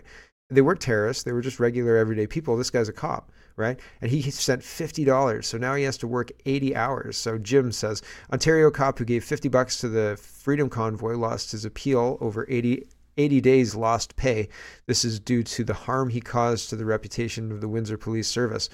They 0.50 0.62
weren't 0.62 0.80
terrorists. 0.80 1.24
They 1.24 1.32
were 1.32 1.42
just 1.42 1.60
regular 1.60 1.98
everyday 1.98 2.28
people. 2.28 2.56
This 2.56 2.70
guy's 2.70 2.90
a 2.90 2.94
cop 2.94 3.32
right? 3.58 3.80
And 4.02 4.12
he 4.12 4.22
sent 4.32 4.62
$50 4.62 5.44
so 5.44 5.58
now 5.58 5.76
he 5.76 5.84
has 5.84 5.98
to 6.00 6.08
work 6.08 6.32
80 6.46 6.76
hours. 6.76 7.18
So 7.18 7.38
jim 7.38 7.72
says 7.72 8.02
ontario 8.32 8.70
cop 8.72 9.00
who 9.00 9.06
gave 9.06 9.24
50 9.24 9.50
bucks 9.50 9.80
to 9.80 9.90
the 9.90 10.18
freedom 10.22 10.70
convoy 10.70 11.16
lost 11.16 11.52
his 11.52 11.66
appeal 11.66 12.18
over 12.22 12.46
80 12.50 12.86
80 13.18 13.40
days 13.40 13.76
lost 13.76 14.18
pay. 14.18 14.50
This 14.88 15.06
is 15.06 15.22
due 15.22 15.42
to 15.44 15.64
the 15.64 15.74
harm 15.74 16.10
he 16.10 16.20
caused 16.20 16.70
to 16.70 16.76
the 16.76 16.84
reputation 16.84 17.50
of 17.50 17.62
the 17.62 17.70
windsor 17.70 17.98
police 17.98 18.28
service 18.28 18.70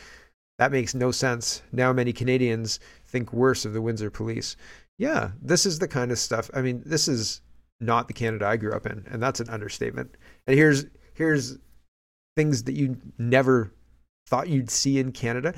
that 0.62 0.72
makes 0.72 0.94
no 0.94 1.10
sense. 1.10 1.64
Now 1.72 1.92
many 1.92 2.14
Canadians 2.14 2.80
think 3.08 3.34
worse 3.34 3.66
of 3.66 3.74
the 3.74 3.82
Windsor 3.82 4.12
police. 4.12 4.56
Yeah, 5.00 5.32
this 5.42 5.66
is 5.66 5.80
the 5.80 5.88
kind 5.88 6.12
of 6.12 6.20
stuff. 6.20 6.52
I 6.54 6.62
mean, 6.62 6.84
this 6.86 7.08
is 7.08 7.42
not 7.80 8.08
the 8.08 8.14
Canada 8.14 8.46
I 8.46 8.58
grew 8.58 8.72
up 8.72 8.86
in, 8.86 9.04
and 9.10 9.24
that's 9.24 9.40
an 9.40 9.50
understatement. 9.50 10.18
And 10.46 10.56
here's 10.56 10.86
here's 11.16 11.58
things 12.38 12.66
that 12.66 12.76
you 12.76 12.96
never 13.18 13.74
thought 14.28 14.50
you'd 14.50 14.70
see 14.70 15.00
in 15.00 15.14
Canada. 15.14 15.56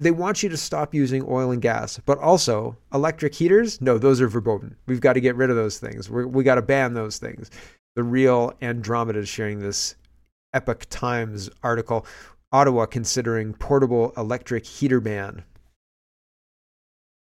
They 0.00 0.10
want 0.10 0.42
you 0.42 0.48
to 0.48 0.56
stop 0.56 0.94
using 0.94 1.24
oil 1.28 1.52
and 1.52 1.62
gas, 1.62 2.00
but 2.04 2.18
also 2.18 2.76
electric 2.92 3.36
heaters. 3.36 3.80
No, 3.80 3.98
those 3.98 4.20
are 4.20 4.26
verboten. 4.26 4.74
We've 4.88 5.00
got 5.00 5.12
to 5.12 5.20
get 5.20 5.36
rid 5.36 5.48
of 5.48 5.54
those 5.54 5.78
things. 5.78 6.10
We're, 6.10 6.26
we 6.26 6.42
got 6.42 6.56
to 6.56 6.62
ban 6.62 6.94
those 6.94 7.18
things. 7.18 7.52
The 7.94 8.02
real 8.02 8.52
Andromeda 8.62 9.20
is 9.20 9.28
sharing 9.28 9.60
this 9.60 9.94
Epoch 10.54 10.86
Times 10.90 11.48
article 11.62 12.04
Ottawa 12.52 12.86
considering 12.86 13.52
portable 13.54 14.12
electric 14.16 14.66
heater 14.66 15.00
ban. 15.00 15.44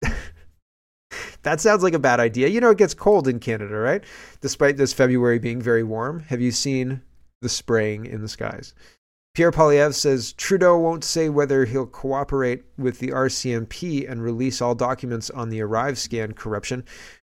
that 1.43 1.61
sounds 1.61 1.83
like 1.83 1.95
a 1.95 1.99
bad 1.99 2.21
idea. 2.21 2.49
You 2.49 2.61
know, 2.61 2.71
it 2.71 2.79
gets 2.79 2.95
cold 2.95 3.27
in 3.27 3.41
Canada, 3.41 3.75
right? 3.75 4.05
Despite 4.41 4.77
this 4.77 4.93
February 4.93 5.39
being 5.39 5.63
very 5.63 5.83
warm. 5.83 6.21
Have 6.21 6.41
you 6.41 6.51
seen 6.51 7.03
the 7.41 7.49
spraying 7.49 8.07
in 8.07 8.21
the 8.21 8.29
skies? 8.29 8.75
Pierre 9.35 9.53
Poilievre 9.53 9.95
says 9.95 10.33
Trudeau 10.33 10.77
won't 10.77 11.05
say 11.05 11.29
whether 11.29 11.65
he'll 11.65 11.87
cooperate 11.87 12.65
with 12.77 12.99
the 12.99 13.09
RCMP 13.09 14.11
and 14.11 14.23
release 14.23 14.61
all 14.61 14.75
documents 14.75 15.31
on 15.31 15.49
the 15.49 15.61
Arrive 15.61 15.95
scam 15.95 16.35
corruption. 16.35 16.85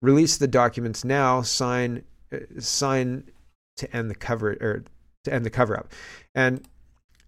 Release 0.03 0.37
the 0.37 0.47
documents 0.47 1.05
now. 1.05 1.43
Sign, 1.43 2.05
uh, 2.33 2.39
sign 2.61 3.25
to 3.77 3.97
end 3.97 4.09
the 4.09 4.15
cover 4.15 4.53
or 4.61 4.85
to 5.25 5.35
end 5.35 5.45
the 5.45 5.51
cover 5.51 5.77
up. 5.77 5.93
And 6.35 6.67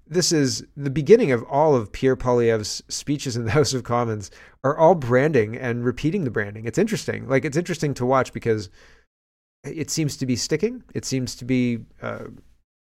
this 0.09 0.33
is 0.33 0.65
the 0.77 0.91
beginning 0.91 1.33
of 1.33 1.43
all 1.45 1.75
of 1.75 1.93
Pierre 1.93 2.17
Poilievre's 2.17 2.83
speeches 2.88 3.37
in 3.37 3.45
the 3.45 3.50
House 3.59 3.75
of 3.75 3.85
Commons 3.85 4.31
are 4.65 4.77
all 4.77 4.95
branding 4.95 5.57
and 5.57 5.85
repeating 5.85 6.25
the 6.25 6.31
branding. 6.31 6.65
It's 6.65 6.79
interesting. 6.79 7.29
Like 7.29 7.45
it's 7.45 7.57
interesting 7.57 7.95
to 7.95 8.07
watch 8.07 8.33
because 8.33 8.71
it 9.65 9.91
seems 9.91 10.17
to 10.19 10.27
be 10.27 10.37
sticking. 10.37 10.83
It 10.95 11.05
seems 11.05 11.35
to 11.37 11.45
be 11.45 11.81
uh, 12.00 12.25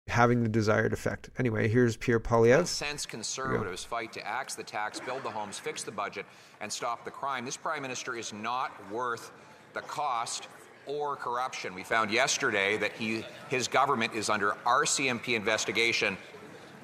having 0.08 0.42
the 0.42 0.48
desired 0.48 0.92
effect. 0.92 1.30
Anyway, 1.38 1.68
here's 1.68 1.96
Pierre 1.96 2.20
Poilievre. 2.20 2.66
Sense 2.66 3.06
conservatives 3.06 3.84
fight 3.84 4.12
to 4.12 4.26
axe 4.26 4.54
the 4.54 4.64
tax, 4.64 5.00
build 5.00 5.22
the 5.22 5.30
homes, 5.30 5.58
fix 5.58 5.82
the 5.82 5.92
budget, 5.92 6.26
and 6.60 6.72
stop 6.72 7.04
the 7.04 7.10
crime. 7.10 7.44
This 7.44 7.56
prime 7.56 7.82
minister 7.82 8.16
is 8.16 8.32
not 8.32 8.72
worth 8.90 9.32
the 9.74 9.80
cost 9.82 10.48
or 10.86 11.16
corruption. 11.16 11.74
We 11.74 11.84
found 11.84 12.10
yesterday 12.10 12.76
that 12.78 12.92
he, 12.92 13.24
his 13.48 13.68
government 13.68 14.14
is 14.14 14.28
under 14.28 14.56
RCMP 14.66 15.34
investigation 15.34 16.16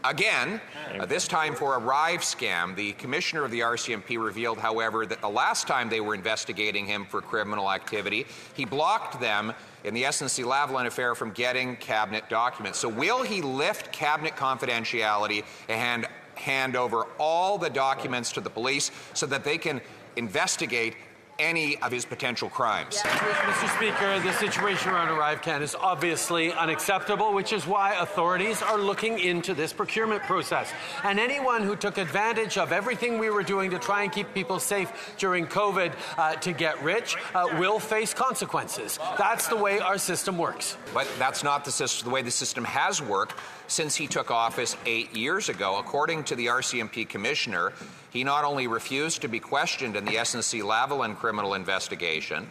Again, 0.09 0.59
uh, 0.99 1.05
this 1.05 1.29
time 1.29 1.55
for 1.55 1.79
Arrive 1.79 2.21
scam. 2.21 2.75
The 2.75 2.93
commissioner 2.93 3.45
of 3.45 3.51
the 3.51 3.61
RCMP 3.61 4.17
revealed, 4.19 4.57
however, 4.57 5.05
that 5.05 5.21
the 5.21 5.29
last 5.29 5.67
time 5.67 5.91
they 5.91 6.01
were 6.01 6.15
investigating 6.15 6.87
him 6.87 7.05
for 7.05 7.21
criminal 7.21 7.71
activity, 7.71 8.25
he 8.55 8.65
blocked 8.65 9.21
them 9.21 9.53
in 9.85 9.93
the 9.93 10.05
SNC-Lavalin 10.05 10.87
affair 10.87 11.15
from 11.15 11.33
getting 11.33 11.77
cabinet 11.77 12.27
documents. 12.31 12.79
So 12.79 12.89
will 12.89 13.23
he 13.23 13.43
lift 13.43 13.93
cabinet 13.93 14.35
confidentiality 14.35 15.45
and 15.69 16.07
hand 16.37 16.75
over 16.75 17.07
all 17.19 17.59
the 17.59 17.69
documents 17.69 18.33
to 18.33 18.41
the 18.41 18.49
police 18.49 18.91
so 19.13 19.27
that 19.27 19.45
they 19.45 19.59
can 19.59 19.79
investigate 20.17 20.97
any 21.39 21.77
of 21.79 21.93
his 21.93 22.05
potential 22.05 22.49
crimes. 22.49 22.97
Mr. 22.97 23.77
Speaker, 23.77 24.19
the 24.21 24.33
situation 24.33 24.91
around 24.91 25.09
ArriveCan 25.09 25.61
is 25.61 25.75
obviously 25.75 26.53
unacceptable, 26.53 27.33
which 27.33 27.53
is 27.53 27.67
why 27.67 27.95
authorities 27.95 28.61
are 28.61 28.79
looking 28.79 29.19
into 29.21 29.55
this 29.55 29.73
procurement 29.73 30.23
process. 30.25 30.73
And 31.05 31.21
anyone 31.21 31.63
who 31.63 31.77
took 31.77 31.99
advantage 31.99 32.59
of 32.59 32.73
everything 32.73 33.19
we 33.19 33.31
were 33.31 33.45
doing 33.45 33.71
to 33.71 33.79
try 33.79 34.03
and 34.03 34.13
keep 34.13 34.33
people 34.35 34.59
safe 34.59 35.15
during 35.17 35.47
COVID 35.47 35.93
uh, 36.17 36.35
to 36.37 36.53
get 36.53 36.83
rich 36.83 37.17
uh, 37.35 37.47
will 37.59 37.79
face 37.79 38.13
consequences. 38.13 38.99
That's 39.17 39.47
the 39.47 39.57
way 39.57 39.79
our 39.79 39.99
system 39.99 40.39
works. 40.39 40.77
But 40.93 41.09
that's 41.19 41.45
not 41.45 41.65
the, 41.65 41.71
system, 41.71 42.09
the 42.09 42.15
way 42.15 42.23
the 42.23 42.31
system 42.31 42.65
has 42.65 43.01
worked 43.01 43.35
since 43.69 43.95
he 43.95 44.07
took 44.07 44.31
office 44.31 44.77
eight 44.87 45.15
years 45.15 45.49
ago. 45.49 45.79
According 45.79 46.25
to 46.25 46.35
the 46.35 46.47
RCMP 46.47 47.09
commissioner, 47.09 47.73
he 48.11 48.25
not 48.25 48.45
only 48.45 48.67
refused 48.67 49.23
to 49.23 49.29
be 49.29 49.39
questioned 49.39 49.95
in 49.95 50.05
the 50.05 50.13
SNC 50.13 50.63
Lavalin 50.63 51.17
criminal 51.17 51.55
investigation 51.55 52.49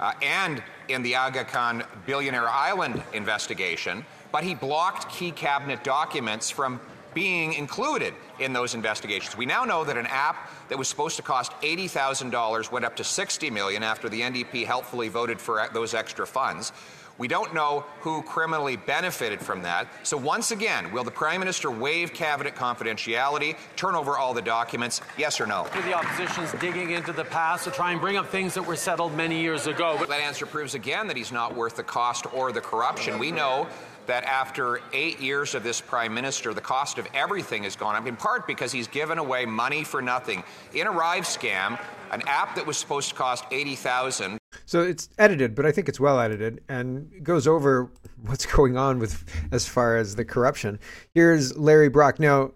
uh, 0.00 0.12
and 0.22 0.62
in 0.88 1.02
the 1.02 1.14
Aga 1.14 1.44
Khan 1.44 1.84
Billionaire 2.06 2.48
Island 2.48 3.02
investigation, 3.12 4.04
but 4.30 4.44
he 4.44 4.54
blocked 4.54 5.10
key 5.10 5.32
cabinet 5.32 5.84
documents 5.84 6.50
from 6.50 6.80
being 7.14 7.52
included 7.54 8.14
in 8.38 8.52
those 8.52 8.74
investigations. 8.74 9.36
We 9.36 9.46
now 9.46 9.64
know 9.64 9.84
that 9.84 9.96
an 9.96 10.06
app 10.06 10.50
that 10.68 10.78
was 10.78 10.88
supposed 10.88 11.16
to 11.16 11.22
cost 11.22 11.52
$80,000 11.60 12.72
went 12.72 12.84
up 12.84 12.96
to 12.96 13.04
60 13.04 13.50
million 13.50 13.82
after 13.82 14.08
the 14.08 14.20
NDP 14.22 14.64
helpfully 14.64 15.08
voted 15.08 15.40
for 15.40 15.68
those 15.74 15.92
extra 15.92 16.26
funds. 16.26 16.72
We 17.22 17.28
don't 17.28 17.54
know 17.54 17.84
who 18.00 18.20
criminally 18.22 18.74
benefited 18.74 19.40
from 19.40 19.62
that. 19.62 19.86
So, 20.02 20.16
once 20.16 20.50
again, 20.50 20.90
will 20.90 21.04
the 21.04 21.12
Prime 21.12 21.38
Minister 21.38 21.70
waive 21.70 22.12
cabinet 22.12 22.56
confidentiality, 22.56 23.56
turn 23.76 23.94
over 23.94 24.18
all 24.18 24.34
the 24.34 24.42
documents? 24.42 25.00
Yes 25.16 25.40
or 25.40 25.46
no? 25.46 25.68
The 25.84 25.94
opposition's 25.94 26.50
digging 26.60 26.90
into 26.90 27.12
the 27.12 27.22
past 27.22 27.62
to 27.62 27.70
try 27.70 27.92
and 27.92 28.00
bring 28.00 28.16
up 28.16 28.28
things 28.28 28.54
that 28.54 28.62
were 28.64 28.74
settled 28.74 29.16
many 29.16 29.40
years 29.40 29.68
ago. 29.68 29.94
But 30.00 30.08
that 30.08 30.20
answer 30.20 30.46
proves 30.46 30.74
again 30.74 31.06
that 31.06 31.16
he's 31.16 31.30
not 31.30 31.54
worth 31.54 31.76
the 31.76 31.84
cost 31.84 32.26
or 32.34 32.50
the 32.50 32.60
corruption. 32.60 33.20
We 33.20 33.30
know 33.30 33.68
that 34.06 34.24
after 34.24 34.80
eight 34.92 35.20
years 35.20 35.54
of 35.54 35.62
this 35.62 35.80
prime 35.80 36.12
minister, 36.12 36.52
the 36.54 36.60
cost 36.60 36.98
of 36.98 37.06
everything 37.14 37.62
has 37.64 37.76
gone 37.76 37.94
up, 37.94 38.06
in 38.06 38.16
part 38.16 38.46
because 38.46 38.72
he's 38.72 38.88
given 38.88 39.18
away 39.18 39.46
money 39.46 39.84
for 39.84 40.02
nothing. 40.02 40.42
In 40.74 40.86
Arrive 40.86 41.24
scam, 41.24 41.78
an 42.10 42.22
app 42.26 42.54
that 42.56 42.66
was 42.66 42.76
supposed 42.76 43.08
to 43.10 43.14
cost 43.14 43.44
80000 43.50 44.38
So 44.66 44.82
it's 44.82 45.08
edited, 45.18 45.54
but 45.54 45.64
I 45.64 45.72
think 45.72 45.88
it's 45.88 46.00
well 46.00 46.20
edited 46.20 46.62
and 46.68 47.10
goes 47.22 47.46
over 47.46 47.90
what's 48.22 48.46
going 48.56 48.76
on 48.76 48.98
with 48.98 49.24
as 49.50 49.66
far 49.66 49.96
as 49.96 50.16
the 50.16 50.24
corruption. 50.24 50.78
Here's 51.14 51.56
Larry 51.56 51.88
Brock. 51.88 52.20
Now, 52.20 52.52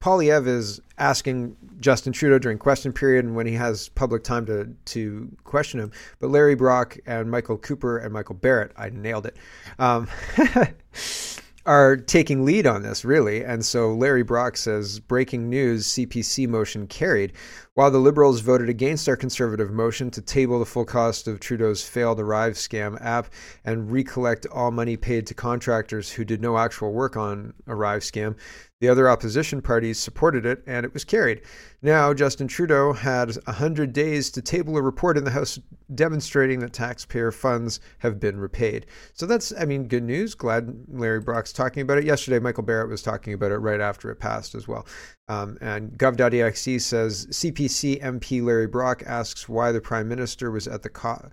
Poilievre 0.00 0.46
is 0.46 0.80
asking 0.98 1.56
Justin 1.80 2.12
Trudeau 2.12 2.38
during 2.38 2.58
question 2.58 2.92
period 2.92 3.24
and 3.24 3.34
when 3.34 3.46
he 3.46 3.54
has 3.54 3.88
public 3.90 4.22
time 4.22 4.46
to 4.46 4.74
to 4.86 5.36
question 5.44 5.80
him. 5.80 5.92
But 6.20 6.28
Larry 6.28 6.54
Brock 6.54 6.96
and 7.06 7.30
Michael 7.30 7.58
Cooper 7.58 7.98
and 7.98 8.12
Michael 8.12 8.36
Barrett, 8.36 8.72
I 8.76 8.90
nailed 8.90 9.26
it, 9.26 9.36
um, 9.78 10.08
are 11.66 11.96
taking 11.96 12.44
lead 12.44 12.66
on 12.66 12.82
this 12.82 13.04
really. 13.04 13.44
And 13.44 13.64
so 13.64 13.92
Larry 13.92 14.22
Brock 14.22 14.56
says, 14.56 15.00
"Breaking 15.00 15.50
news: 15.50 15.86
CPC 15.86 16.48
motion 16.48 16.86
carried." 16.86 17.32
While 17.78 17.92
the 17.92 18.00
Liberals 18.00 18.40
voted 18.40 18.68
against 18.68 19.08
our 19.08 19.14
Conservative 19.14 19.70
motion 19.70 20.10
to 20.10 20.20
table 20.20 20.58
the 20.58 20.66
full 20.66 20.84
cost 20.84 21.28
of 21.28 21.38
Trudeau's 21.38 21.86
failed 21.86 22.18
Arrive 22.18 22.54
scam 22.54 23.00
app 23.00 23.28
and 23.64 23.92
recollect 23.92 24.46
all 24.46 24.72
money 24.72 24.96
paid 24.96 25.28
to 25.28 25.34
contractors 25.34 26.10
who 26.10 26.24
did 26.24 26.42
no 26.42 26.58
actual 26.58 26.92
work 26.92 27.16
on 27.16 27.54
Arrive 27.68 28.02
scam, 28.02 28.34
the 28.80 28.88
other 28.88 29.08
opposition 29.08 29.60
parties 29.60 29.98
supported 29.98 30.46
it 30.46 30.62
and 30.66 30.84
it 30.86 30.94
was 30.94 31.04
carried. 31.04 31.42
Now, 31.82 32.14
Justin 32.14 32.46
Trudeau 32.46 32.92
had 32.92 33.34
100 33.46 33.92
days 33.92 34.30
to 34.32 34.42
table 34.42 34.76
a 34.76 34.82
report 34.82 35.16
in 35.16 35.24
the 35.24 35.30
House 35.30 35.58
demonstrating 35.94 36.60
that 36.60 36.72
taxpayer 36.72 37.32
funds 37.32 37.80
have 37.98 38.20
been 38.20 38.38
repaid. 38.38 38.86
So 39.14 39.26
that's, 39.26 39.52
I 39.58 39.64
mean, 39.64 39.88
good 39.88 40.04
news. 40.04 40.34
Glad 40.34 40.84
Larry 40.88 41.20
Brock's 41.20 41.52
talking 41.52 41.82
about 41.82 41.98
it. 41.98 42.04
Yesterday, 42.04 42.38
Michael 42.38 42.62
Barrett 42.62 42.88
was 42.88 43.02
talking 43.02 43.32
about 43.32 43.52
it 43.52 43.58
right 43.58 43.80
after 43.80 44.10
it 44.10 44.16
passed 44.16 44.54
as 44.54 44.68
well. 44.68 44.86
Um, 45.28 45.58
and 45.60 45.92
gov.exe 45.92 46.84
says 46.84 47.26
CPC 47.68 48.00
MP 48.02 48.42
Larry 48.42 48.66
Brock 48.66 49.02
asks 49.06 49.48
why 49.48 49.72
the 49.72 49.80
Prime 49.80 50.08
Minister 50.08 50.50
was 50.50 50.66
at 50.66 50.82
the 50.82 50.88
co- 50.88 51.30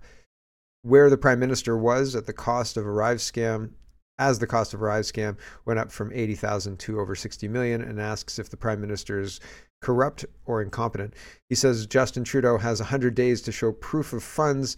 where 0.82 1.10
the 1.10 1.18
Prime 1.18 1.40
Minister 1.40 1.76
was 1.76 2.14
at 2.14 2.26
the 2.26 2.32
cost 2.32 2.76
of 2.76 2.86
Arrive 2.86 3.18
scam 3.18 3.70
as 4.18 4.38
the 4.38 4.46
cost 4.46 4.72
of 4.72 4.82
Arrive 4.82 5.04
scam 5.04 5.36
went 5.64 5.78
up 5.78 5.90
from 5.90 6.12
80,000 6.12 6.78
to 6.80 7.00
over 7.00 7.14
60 7.14 7.48
million 7.48 7.82
and 7.82 8.00
asks 8.00 8.38
if 8.38 8.48
the 8.48 8.56
prime 8.56 8.80
minister 8.80 9.20
is 9.20 9.40
corrupt 9.82 10.24
or 10.46 10.62
incompetent. 10.62 11.14
He 11.48 11.54
says 11.54 11.86
Justin 11.86 12.24
Trudeau 12.24 12.58
has 12.58 12.80
100 12.80 13.14
days 13.14 13.42
to 13.42 13.52
show 13.52 13.72
proof 13.72 14.12
of 14.12 14.22
funds 14.22 14.76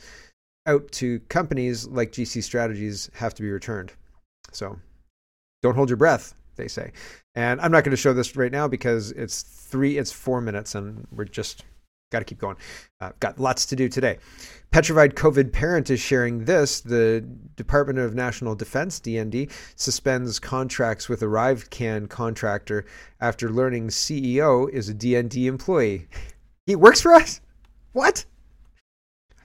out 0.66 0.90
to 0.92 1.20
companies 1.28 1.86
like 1.86 2.12
GC 2.12 2.42
Strategies 2.42 3.10
have 3.14 3.34
to 3.34 3.42
be 3.42 3.50
returned. 3.50 3.92
So 4.52 4.78
don't 5.62 5.76
hold 5.76 5.90
your 5.90 5.96
breath, 5.96 6.34
they 6.58 6.68
say. 6.68 6.92
And 7.34 7.58
I'm 7.62 7.72
not 7.72 7.84
going 7.84 7.92
to 7.92 7.96
show 7.96 8.12
this 8.12 8.36
right 8.36 8.52
now 8.52 8.68
because 8.68 9.12
it's 9.12 9.42
3 9.42 9.96
it's 9.96 10.12
4 10.12 10.42
minutes 10.42 10.74
and 10.74 11.06
we're 11.10 11.24
just 11.24 11.64
got 12.10 12.20
to 12.20 12.24
keep 12.24 12.38
going. 12.38 12.56
Uh, 13.00 13.12
got 13.20 13.38
lots 13.38 13.66
to 13.66 13.76
do 13.76 13.88
today. 13.88 14.18
Petrified 14.70 15.14
COVID 15.14 15.52
parent 15.52 15.90
is 15.90 16.00
sharing 16.00 16.44
this. 16.44 16.80
The 16.80 17.26
Department 17.56 17.98
of 17.98 18.14
National 18.14 18.54
Defense, 18.54 19.00
DND, 19.00 19.50
suspends 19.76 20.38
contracts 20.38 21.08
with 21.08 21.20
ArriveCan 21.20 22.08
contractor 22.08 22.84
after 23.20 23.50
learning 23.50 23.88
CEO 23.88 24.68
is 24.70 24.88
a 24.88 24.94
DND 24.94 25.46
employee. 25.46 26.08
He 26.66 26.76
works 26.76 27.00
for 27.00 27.14
us? 27.14 27.40
What? 27.92 28.24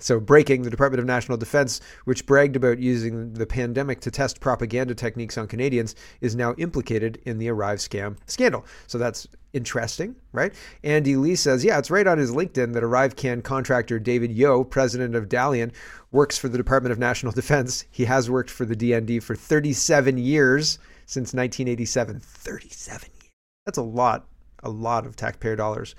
So, 0.03 0.19
breaking 0.19 0.63
the 0.63 0.69
Department 0.69 0.99
of 0.99 1.05
National 1.05 1.37
Defense, 1.37 1.79
which 2.03 2.25
bragged 2.25 2.57
about 2.57 2.77
using 2.77 3.31
the 3.31 3.45
pandemic 3.45 4.01
to 4.01 4.11
test 4.11 4.41
propaganda 4.41 4.93
techniques 4.93 5.37
on 5.37 5.47
Canadians, 5.47 5.95
is 6.19 6.35
now 6.35 6.53
implicated 6.57 7.21
in 7.23 7.37
the 7.37 7.47
Arrive 7.47 7.79
scam 7.79 8.17
scandal. 8.27 8.65
So, 8.85 8.97
that's 8.97 9.29
interesting, 9.53 10.17
right? 10.33 10.53
Andy 10.83 11.15
Lee 11.15 11.35
says, 11.35 11.63
yeah, 11.63 11.79
it's 11.79 11.89
right 11.89 12.05
on 12.05 12.17
his 12.17 12.33
LinkedIn 12.33 12.73
that 12.73 12.83
ArriveCan 12.83 13.45
contractor 13.45 13.97
David 13.97 14.33
Yeo, 14.33 14.65
president 14.65 15.15
of 15.15 15.29
Dalian, 15.29 15.71
works 16.11 16.37
for 16.37 16.49
the 16.49 16.57
Department 16.57 16.91
of 16.91 16.99
National 16.99 17.31
Defense. 17.31 17.85
He 17.89 18.03
has 18.03 18.29
worked 18.29 18.49
for 18.49 18.65
the 18.65 18.75
DND 18.75 19.23
for 19.23 19.37
37 19.37 20.17
years 20.17 20.79
since 21.05 21.33
1987. 21.33 22.19
37 22.19 23.09
years. 23.21 23.31
That's 23.65 23.77
a 23.77 23.81
lot, 23.81 24.27
a 24.63 24.69
lot 24.69 25.05
of 25.05 25.15
taxpayer 25.15 25.55
dollars. 25.55 25.95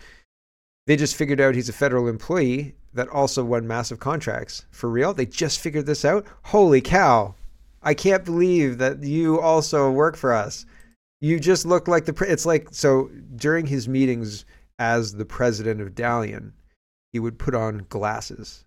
They 0.86 0.96
just 0.96 1.16
figured 1.16 1.40
out 1.40 1.54
he's 1.54 1.70
a 1.70 1.72
federal 1.72 2.06
employee 2.06 2.74
that 2.94 3.08
also 3.08 3.44
won 3.44 3.66
massive 3.66 3.98
contracts. 4.00 4.64
For 4.70 4.88
real? 4.88 5.12
They 5.12 5.26
just 5.26 5.60
figured 5.60 5.86
this 5.86 6.04
out? 6.04 6.26
Holy 6.44 6.80
cow. 6.80 7.34
I 7.82 7.94
can't 7.94 8.24
believe 8.24 8.78
that 8.78 9.02
you 9.02 9.40
also 9.40 9.90
work 9.90 10.16
for 10.16 10.32
us. 10.32 10.64
You 11.20 11.38
just 11.38 11.66
look 11.66 11.88
like 11.88 12.06
the. 12.06 12.12
Pre- 12.12 12.28
It's 12.28 12.46
like, 12.46 12.68
so 12.70 13.10
during 13.36 13.66
his 13.66 13.88
meetings 13.88 14.44
as 14.78 15.12
the 15.12 15.24
president 15.24 15.80
of 15.80 15.94
Dalian, 15.94 16.52
he 17.12 17.18
would 17.18 17.38
put 17.38 17.54
on 17.54 17.86
glasses. 17.88 18.64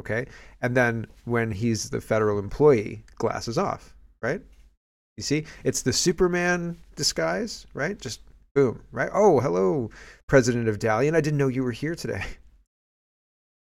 Okay. 0.00 0.26
And 0.60 0.76
then 0.76 1.06
when 1.24 1.50
he's 1.50 1.90
the 1.90 2.00
federal 2.00 2.38
employee, 2.38 3.04
glasses 3.16 3.58
off, 3.58 3.94
right? 4.22 4.40
You 5.16 5.22
see, 5.22 5.44
it's 5.64 5.82
the 5.82 5.92
Superman 5.92 6.78
disguise, 6.96 7.66
right? 7.74 7.98
Just 7.98 8.20
boom, 8.54 8.82
right? 8.90 9.10
Oh, 9.12 9.40
hello, 9.40 9.90
president 10.26 10.68
of 10.68 10.78
Dalian. 10.78 11.14
I 11.14 11.20
didn't 11.20 11.38
know 11.38 11.48
you 11.48 11.62
were 11.62 11.72
here 11.72 11.94
today. 11.94 12.24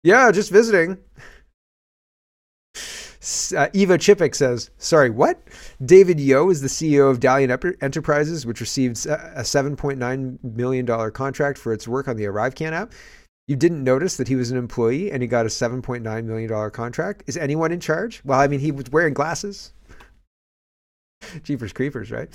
Yeah, 0.05 0.31
just 0.31 0.51
visiting. 0.51 0.99
Uh, 2.75 3.69
Eva 3.73 3.97
Chipiuk 3.97 4.35
says, 4.35 4.69
sorry, 4.77 5.09
what? 5.09 5.41
David 5.83 6.19
Yeo 6.19 6.51
is 6.51 6.61
the 6.61 6.67
CEO 6.67 7.09
of 7.09 7.19
Dalian 7.19 7.75
Enterprises, 7.81 8.45
which 8.45 8.59
received 8.59 9.07
a 9.07 9.41
$7.9 9.41 10.43
million 10.43 11.11
contract 11.11 11.57
for 11.57 11.73
its 11.73 11.87
work 11.87 12.07
on 12.07 12.17
the 12.17 12.25
ArriveCan 12.25 12.71
app. 12.71 12.93
You 13.47 13.55
didn't 13.55 13.83
notice 13.83 14.17
that 14.17 14.27
he 14.27 14.35
was 14.35 14.51
an 14.51 14.59
employee 14.59 15.11
and 15.11 15.23
he 15.23 15.27
got 15.27 15.47
a 15.47 15.49
$7.9 15.49 16.23
million 16.23 16.69
contract? 16.69 17.23
Is 17.25 17.35
anyone 17.35 17.71
in 17.71 17.79
charge? 17.79 18.21
Well, 18.23 18.39
I 18.39 18.47
mean, 18.47 18.59
he 18.59 18.71
was 18.71 18.85
wearing 18.91 19.15
glasses. 19.15 19.73
Jeepers 21.43 21.73
creepers, 21.73 22.11
right? 22.11 22.29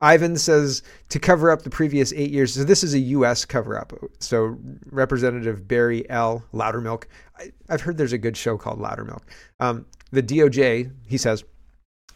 Ivan 0.00 0.36
says 0.36 0.82
to 1.10 1.18
cover 1.18 1.50
up 1.50 1.62
the 1.62 1.70
previous 1.70 2.12
eight 2.14 2.30
years. 2.30 2.54
So 2.54 2.64
this 2.64 2.82
is 2.82 2.94
a 2.94 2.98
U.S. 2.98 3.44
cover 3.44 3.78
up. 3.78 3.92
So 4.18 4.58
Representative 4.86 5.68
Barry 5.68 6.08
L. 6.08 6.42
Loudermilk. 6.54 7.04
I, 7.38 7.52
have 7.68 7.82
heard 7.82 7.98
there's 7.98 8.12
a 8.12 8.18
good 8.18 8.36
show 8.36 8.56
called 8.56 8.80
Loudermilk. 8.80 9.22
Um, 9.60 9.86
the 10.10 10.22
DOJ, 10.22 10.90
he 11.06 11.18
says, 11.18 11.44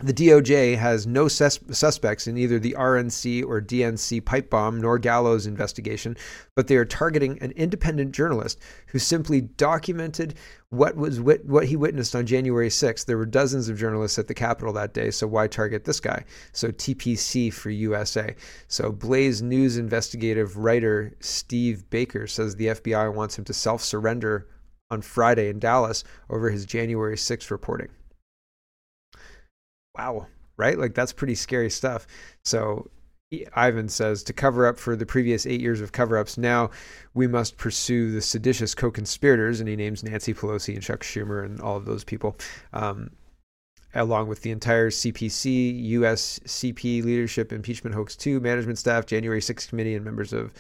the 0.01 0.13
DOJ 0.13 0.77
has 0.77 1.07
no 1.07 1.29
sus- 1.29 1.61
suspects 1.71 2.27
in 2.27 2.37
either 2.37 2.59
the 2.59 2.75
RNC 2.77 3.45
or 3.45 3.61
DNC 3.61 4.25
pipe 4.25 4.51
bomb 4.51 4.81
nor 4.81 4.99
Gallows 4.99 5.47
investigation, 5.47 6.17
but 6.57 6.67
they 6.67 6.75
are 6.75 6.85
targeting 6.85 7.39
an 7.41 7.53
independent 7.53 8.11
journalist 8.11 8.59
who 8.89 8.99
simply 8.99 9.41
documented 9.41 10.35
what 10.71 10.97
was 10.97 11.21
wit- 11.21 11.47
what 11.47 11.67
he 11.67 11.77
witnessed 11.77 12.17
on 12.17 12.27
January 12.27 12.69
6th. 12.71 13.07
There 13.07 13.17
were 13.17 13.25
dozens 13.25 13.69
of 13.69 13.79
journalists 13.79 14.19
at 14.19 14.27
the 14.27 14.35
Capitol 14.35 14.73
that 14.73 14.95
day, 14.95 15.13
so 15.13 15.29
why 15.29 15.47
target 15.47 15.85
this 15.85 16.01
guy? 16.01 16.25
So 16.51 16.73
TPC 16.73 17.53
for 17.53 17.71
USA. 17.71 18.35
So 18.67 18.91
Blaze 18.91 19.43
News 19.43 19.77
investigative 19.77 20.57
writer 20.57 21.15
Steve 21.21 21.89
Baker 21.89 22.27
says 22.27 22.57
the 22.57 22.67
FBI 22.67 23.15
wants 23.15 23.39
him 23.39 23.45
to 23.45 23.55
self-surrender 23.55 24.49
on 24.91 25.03
Friday 25.03 25.51
in 25.51 25.61
Dallas 25.61 26.03
over 26.29 26.51
his 26.51 26.67
January 26.67 27.17
6th 27.17 27.53
reporting. 27.53 27.91
Wow, 29.97 30.27
right? 30.57 30.79
Like 30.79 30.95
that's 30.95 31.13
pretty 31.13 31.35
scary 31.35 31.71
stuff. 31.71 32.07
So 32.45 32.91
Ivan 33.55 33.89
says 33.89 34.23
to 34.25 34.33
cover 34.33 34.67
up 34.67 34.79
for 34.79 34.97
the 34.97 35.07
previous 35.07 35.47
eight 35.47 35.61
years 35.61 35.81
of 35.81 35.93
cover 35.93 36.19
ups, 36.19 36.37
now 36.39 36.71
we 37.15 37.27
must 37.27 37.57
pursue 37.57 38.13
the 38.13 38.21
seditious 38.21 38.75
co 38.75 38.91
conspirators. 38.91 39.61
And 39.61 39.69
he 39.69 39.77
names 39.77 40.03
Nancy 40.03 40.35
Pelosi 40.35 40.75
and 40.75 40.83
Chuck 40.83 41.01
Schumer 41.01 41.45
and 41.45 41.61
all 41.61 41.77
of 41.77 41.85
those 41.85 42.05
people, 42.05 42.37
um, 42.73 43.11
along 43.95 44.29
with 44.29 44.43
the 44.43 44.51
entire 44.51 44.91
CPC, 44.91 45.91
USCP 45.93 47.05
leadership, 47.05 47.53
impeachment 47.53 47.95
hoax 47.95 48.17
2, 48.17 48.41
management 48.41 48.79
staff, 48.79 49.07
January 49.07 49.41
6th 49.41 49.69
committee, 49.69 49.95
and 49.95 50.05
members 50.05 50.33
of 50.33 50.53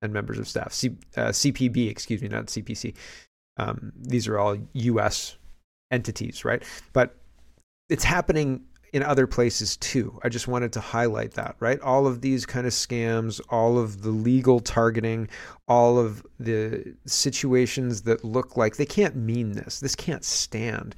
and 0.00 0.12
members 0.12 0.38
of 0.38 0.46
staff. 0.46 0.72
C, 0.72 0.96
uh, 1.16 1.28
CPB, 1.28 1.90
excuse 1.90 2.22
me, 2.22 2.28
not 2.28 2.46
CPC. 2.46 2.94
Um, 3.56 3.92
these 3.96 4.28
are 4.28 4.38
all 4.38 4.56
US 4.72 5.36
entities, 5.90 6.44
right? 6.44 6.62
But 6.92 7.16
it's 7.88 8.04
happening 8.04 8.62
in 8.92 9.02
other 9.02 9.26
places 9.26 9.76
too. 9.76 10.18
I 10.22 10.28
just 10.28 10.48
wanted 10.48 10.72
to 10.72 10.80
highlight 10.80 11.32
that, 11.34 11.56
right? 11.60 11.80
All 11.80 12.06
of 12.06 12.20
these 12.20 12.46
kind 12.46 12.66
of 12.66 12.72
scams, 12.72 13.40
all 13.50 13.78
of 13.78 14.02
the 14.02 14.10
legal 14.10 14.60
targeting, 14.60 15.28
all 15.66 15.98
of 15.98 16.24
the 16.38 16.94
situations 17.06 18.02
that 18.02 18.24
look 18.24 18.56
like 18.56 18.76
they 18.76 18.86
can't 18.86 19.16
mean 19.16 19.52
this. 19.52 19.80
This 19.80 19.94
can't 19.94 20.24
stand. 20.24 20.94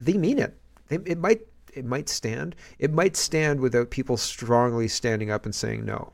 They 0.00 0.14
mean 0.14 0.38
it. 0.38 0.58
It 0.90 1.18
might 1.18 1.42
it 1.72 1.84
might 1.84 2.08
stand. 2.08 2.54
It 2.78 2.92
might 2.92 3.16
stand 3.16 3.60
without 3.60 3.90
people 3.90 4.16
strongly 4.16 4.88
standing 4.88 5.30
up 5.30 5.44
and 5.44 5.54
saying 5.54 5.84
no. 5.84 6.12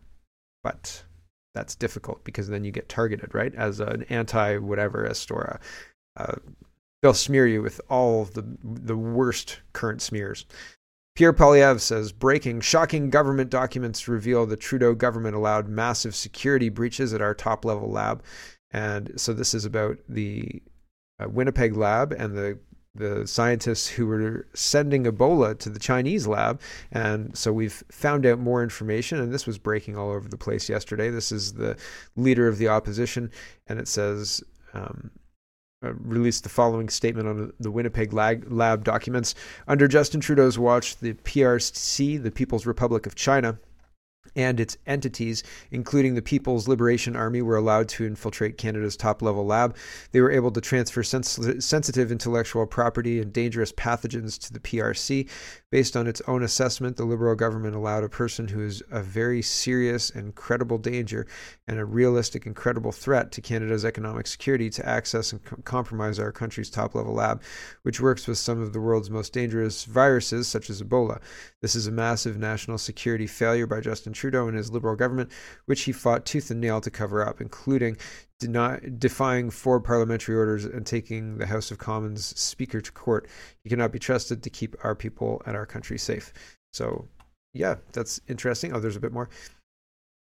But 0.62 1.02
that's 1.54 1.74
difficult 1.74 2.22
because 2.24 2.48
then 2.48 2.64
you 2.64 2.70
get 2.70 2.88
targeted, 2.88 3.34
right? 3.34 3.54
As 3.54 3.80
an 3.80 4.04
anti 4.04 4.58
whatever 4.58 5.08
Astora. 5.08 5.58
Uh, 6.16 6.36
they'll 7.02 7.14
smear 7.14 7.46
you 7.46 7.62
with 7.62 7.80
all 7.88 8.24
the 8.24 8.44
the 8.62 8.96
worst 8.96 9.60
current 9.72 10.02
smears. 10.02 10.46
Pierre 11.18 11.32
Poilievre 11.32 11.80
says 11.80 12.12
breaking, 12.12 12.60
shocking 12.60 13.10
government 13.10 13.50
documents 13.50 14.06
reveal 14.06 14.46
the 14.46 14.56
Trudeau 14.56 14.94
government 14.94 15.34
allowed 15.34 15.68
massive 15.68 16.14
security 16.14 16.68
breaches 16.68 17.12
at 17.12 17.20
our 17.20 17.34
top 17.34 17.64
level 17.64 17.90
lab. 17.90 18.22
And 18.70 19.20
so 19.20 19.32
this 19.32 19.52
is 19.52 19.64
about 19.64 19.98
the 20.08 20.62
uh, 21.18 21.28
Winnipeg 21.28 21.76
lab 21.76 22.12
and 22.12 22.36
the 22.36 22.60
the 22.94 23.26
scientists 23.26 23.88
who 23.88 24.06
were 24.06 24.46
sending 24.54 25.06
Ebola 25.06 25.58
to 25.58 25.68
the 25.70 25.80
Chinese 25.80 26.28
lab. 26.28 26.60
And 26.92 27.36
so 27.36 27.52
we've 27.52 27.82
found 27.90 28.24
out 28.24 28.38
more 28.38 28.62
information, 28.62 29.18
and 29.18 29.34
this 29.34 29.46
was 29.46 29.58
breaking 29.58 29.96
all 29.96 30.10
over 30.10 30.28
the 30.28 30.38
place 30.38 30.68
yesterday. 30.68 31.10
This 31.10 31.32
is 31.32 31.54
the 31.54 31.76
leader 32.14 32.46
of 32.46 32.58
the 32.58 32.68
opposition, 32.68 33.32
and 33.66 33.80
it 33.80 33.88
says 33.88 34.40
um, 34.72 35.10
uh, 35.84 35.92
released 35.94 36.42
the 36.42 36.48
following 36.48 36.88
statement 36.88 37.28
on 37.28 37.52
the 37.60 37.70
Winnipeg 37.70 38.12
lab, 38.12 38.82
documents. 38.82 39.36
Under 39.68 39.86
Justin 39.86 40.20
Trudeau's 40.20 40.58
watch, 40.58 40.96
the 40.96 41.12
PRC, 41.14 42.20
the 42.20 42.32
People's 42.32 42.66
Republic 42.66 43.06
of 43.06 43.14
China, 43.14 43.58
and 44.34 44.58
its 44.60 44.76
entities, 44.86 45.42
including 45.70 46.14
the 46.14 46.22
People's 46.22 46.66
Liberation 46.68 47.14
Army, 47.14 47.42
were 47.42 47.56
allowed 47.56 47.88
to 47.90 48.04
infiltrate 48.04 48.58
Canada's 48.58 48.96
top 48.96 49.22
level 49.22 49.46
lab. 49.46 49.76
They 50.12 50.20
were 50.20 50.30
able 50.30 50.50
to 50.50 50.60
transfer 50.60 51.02
sens- 51.02 51.64
sensitive 51.64 52.10
intellectual 52.10 52.66
property 52.66 53.20
and 53.20 53.32
dangerous 53.32 53.72
pathogens 53.72 54.38
to 54.46 54.52
the 54.52 54.60
PRC. 54.60 55.28
Based 55.70 55.98
on 55.98 56.06
its 56.06 56.22
own 56.26 56.42
assessment, 56.42 56.96
the 56.96 57.04
Liberal 57.04 57.34
government 57.34 57.76
allowed 57.76 58.02
a 58.02 58.08
person 58.08 58.48
who 58.48 58.64
is 58.64 58.82
a 58.90 59.02
very 59.02 59.42
serious 59.42 60.08
and 60.08 60.34
credible 60.34 60.78
danger 60.78 61.26
and 61.66 61.78
a 61.78 61.84
realistic 61.84 62.46
and 62.46 62.56
credible 62.56 62.90
threat 62.90 63.30
to 63.32 63.42
Canada's 63.42 63.84
economic 63.84 64.26
security 64.26 64.70
to 64.70 64.88
access 64.88 65.30
and 65.30 65.44
com- 65.44 65.60
compromise 65.62 66.18
our 66.18 66.32
country's 66.32 66.70
top 66.70 66.94
level 66.94 67.12
lab, 67.12 67.42
which 67.82 68.00
works 68.00 68.26
with 68.26 68.38
some 68.38 68.62
of 68.62 68.72
the 68.72 68.80
world's 68.80 69.10
most 69.10 69.34
dangerous 69.34 69.84
viruses, 69.84 70.48
such 70.48 70.70
as 70.70 70.80
Ebola. 70.80 71.20
This 71.60 71.74
is 71.74 71.86
a 71.86 71.92
massive 71.92 72.38
national 72.38 72.78
security 72.78 73.26
failure 73.26 73.66
by 73.66 73.82
Justin 73.82 74.14
Trudeau 74.14 74.48
and 74.48 74.56
his 74.56 74.70
Liberal 74.70 74.96
government, 74.96 75.30
which 75.66 75.82
he 75.82 75.92
fought 75.92 76.24
tooth 76.24 76.50
and 76.50 76.62
nail 76.62 76.80
to 76.80 76.90
cover 76.90 77.26
up, 77.26 77.42
including 77.42 77.98
deny, 78.38 78.80
defying 78.98 79.50
four 79.50 79.80
parliamentary 79.80 80.36
orders 80.36 80.64
and 80.64 80.86
taking 80.86 81.38
the 81.38 81.46
House 81.46 81.70
of 81.70 81.78
Commons 81.78 82.38
Speaker 82.38 82.80
to 82.80 82.92
court. 82.92 83.28
He 83.62 83.70
cannot 83.70 83.92
be 83.92 83.98
trusted 83.98 84.42
to 84.42 84.50
keep 84.50 84.76
our 84.82 84.94
people 84.94 85.42
and 85.46 85.56
our 85.56 85.66
country 85.66 85.98
safe. 85.98 86.32
So, 86.72 87.08
yeah, 87.52 87.76
that's 87.92 88.20
interesting. 88.28 88.72
Oh, 88.72 88.80
there's 88.80 88.96
a 88.96 89.00
bit 89.00 89.12
more. 89.12 89.28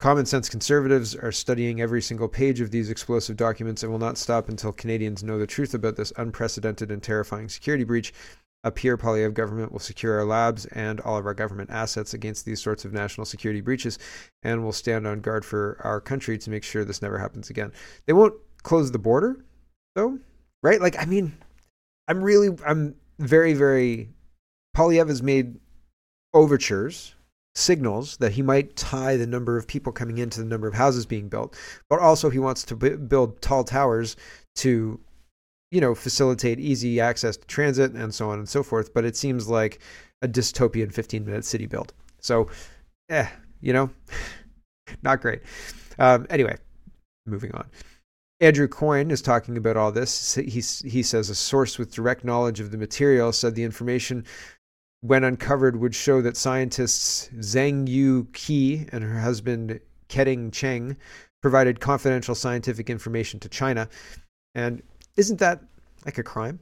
Common 0.00 0.26
sense 0.26 0.48
conservatives 0.48 1.16
are 1.16 1.32
studying 1.32 1.80
every 1.80 2.00
single 2.00 2.28
page 2.28 2.60
of 2.60 2.70
these 2.70 2.88
explosive 2.88 3.36
documents 3.36 3.82
and 3.82 3.90
will 3.90 3.98
not 3.98 4.16
stop 4.16 4.48
until 4.48 4.70
Canadians 4.70 5.24
know 5.24 5.40
the 5.40 5.46
truth 5.46 5.74
about 5.74 5.96
this 5.96 6.12
unprecedented 6.16 6.92
and 6.92 7.02
terrifying 7.02 7.48
security 7.48 7.82
breach. 7.82 8.14
A 8.64 8.70
Pierre 8.72 8.96
Poilievre 8.96 9.32
government 9.32 9.70
will 9.70 9.78
secure 9.78 10.18
our 10.18 10.24
labs 10.24 10.66
and 10.66 11.00
all 11.00 11.16
of 11.16 11.26
our 11.26 11.34
government 11.34 11.70
assets 11.70 12.12
against 12.12 12.44
these 12.44 12.60
sorts 12.60 12.84
of 12.84 12.92
national 12.92 13.24
security 13.24 13.60
breaches 13.60 13.98
and 14.42 14.64
will 14.64 14.72
stand 14.72 15.06
on 15.06 15.20
guard 15.20 15.44
for 15.44 15.80
our 15.84 16.00
country 16.00 16.36
to 16.38 16.50
make 16.50 16.64
sure 16.64 16.84
this 16.84 17.02
never 17.02 17.18
happens 17.18 17.50
again. 17.50 17.72
They 18.06 18.12
won't 18.12 18.34
close 18.62 18.90
the 18.90 18.98
border, 18.98 19.44
though, 19.94 20.18
right? 20.62 20.80
Like, 20.80 21.00
I 21.00 21.04
mean, 21.04 21.36
I'm 22.08 22.22
really, 22.22 22.56
I'm 22.66 22.96
very, 23.18 23.54
very. 23.54 24.10
Poilievre 24.76 25.08
has 25.08 25.22
made 25.22 25.58
overtures 26.34 27.14
signals 27.54 28.16
that 28.18 28.32
he 28.32 28.42
might 28.42 28.76
tie 28.76 29.16
the 29.16 29.26
number 29.26 29.56
of 29.56 29.66
people 29.66 29.92
coming 29.92 30.18
into 30.18 30.40
the 30.40 30.46
number 30.46 30.68
of 30.68 30.74
houses 30.74 31.04
being 31.04 31.28
built, 31.28 31.56
but 31.90 31.98
also 31.98 32.30
he 32.30 32.38
wants 32.38 32.62
to 32.64 32.76
b- 32.76 32.90
build 32.90 33.40
tall 33.42 33.64
towers 33.64 34.16
to, 34.56 35.00
you 35.70 35.80
know, 35.80 35.94
facilitate 35.94 36.58
easy 36.60 37.00
access 37.00 37.36
to 37.36 37.46
transit 37.46 37.92
and 37.92 38.14
so 38.14 38.30
on 38.30 38.38
and 38.38 38.48
so 38.48 38.62
forth. 38.62 38.94
But 38.94 39.04
it 39.04 39.16
seems 39.16 39.48
like 39.48 39.80
a 40.22 40.28
dystopian 40.28 40.92
15 40.92 41.24
minute 41.24 41.44
city 41.44 41.66
build. 41.66 41.92
So, 42.20 42.48
eh, 43.08 43.28
you 43.60 43.72
know, 43.72 43.90
not 45.02 45.20
great. 45.20 45.42
Um, 45.98 46.26
anyway, 46.30 46.56
moving 47.26 47.52
on. 47.54 47.66
Andrew 48.40 48.68
Coyne 48.68 49.10
is 49.10 49.20
talking 49.20 49.56
about 49.56 49.76
all 49.76 49.90
this. 49.90 50.34
He, 50.36 50.60
he 50.60 51.02
says 51.02 51.28
a 51.28 51.34
source 51.34 51.76
with 51.76 51.92
direct 51.92 52.24
knowledge 52.24 52.60
of 52.60 52.70
the 52.70 52.78
material 52.78 53.32
said 53.32 53.56
the 53.56 53.64
information 53.64 54.24
when 55.00 55.24
uncovered, 55.24 55.76
would 55.76 55.94
show 55.94 56.20
that 56.22 56.36
scientists 56.36 57.28
Zhang 57.36 57.88
Yu 57.88 58.24
Qi 58.32 58.88
and 58.92 59.04
her 59.04 59.20
husband 59.20 59.80
Keding 60.08 60.50
Cheng 60.50 60.96
provided 61.40 61.80
confidential 61.80 62.34
scientific 62.34 62.90
information 62.90 63.38
to 63.40 63.48
China. 63.48 63.88
And 64.54 64.82
isn't 65.18 65.40
that 65.40 65.60
like 66.06 66.16
a 66.16 66.22
crime? 66.22 66.60